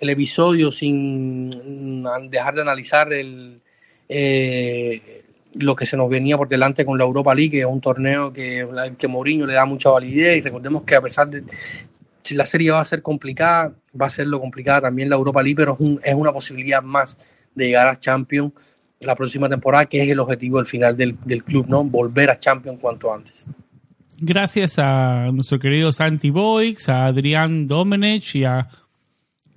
[0.00, 3.60] el episodio sin dejar de analizar el,
[4.08, 5.22] eh,
[5.54, 8.32] lo que se nos venía por delante con la Europa League, que es un torneo
[8.32, 8.66] que,
[8.98, 11.44] que Mourinho le da mucha validez y recordemos que a pesar de
[12.30, 15.56] la serie va a ser complicada, va a ser lo complicada también la Europa League,
[15.56, 17.16] pero es, es una posibilidad más
[17.54, 18.52] de llegar a Champions
[19.00, 21.82] la próxima temporada, que es el objetivo del final del, del club, ¿no?
[21.84, 23.46] Volver a Champions cuanto antes.
[24.18, 28.68] Gracias a nuestro querido Santi Boix, a Adrián Domenech y a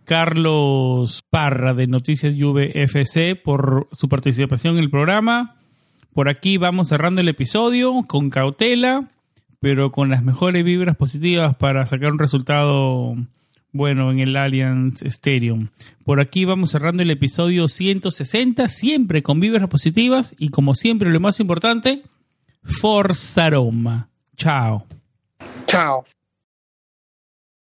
[0.06, 5.56] Carlos Parra de Noticias Juve FC por su participación en el programa.
[6.14, 9.10] Por aquí vamos cerrando el episodio con cautela,
[9.60, 13.16] pero con las mejores vibras positivas para sacar un resultado
[13.72, 15.70] bueno en el Allianz Stadium.
[16.06, 21.20] Por aquí vamos cerrando el episodio 160, siempre con vibras positivas y como siempre lo
[21.20, 22.04] más importante,
[22.64, 24.10] Forza Roma.
[24.38, 24.86] Chao.
[25.66, 26.04] Chao.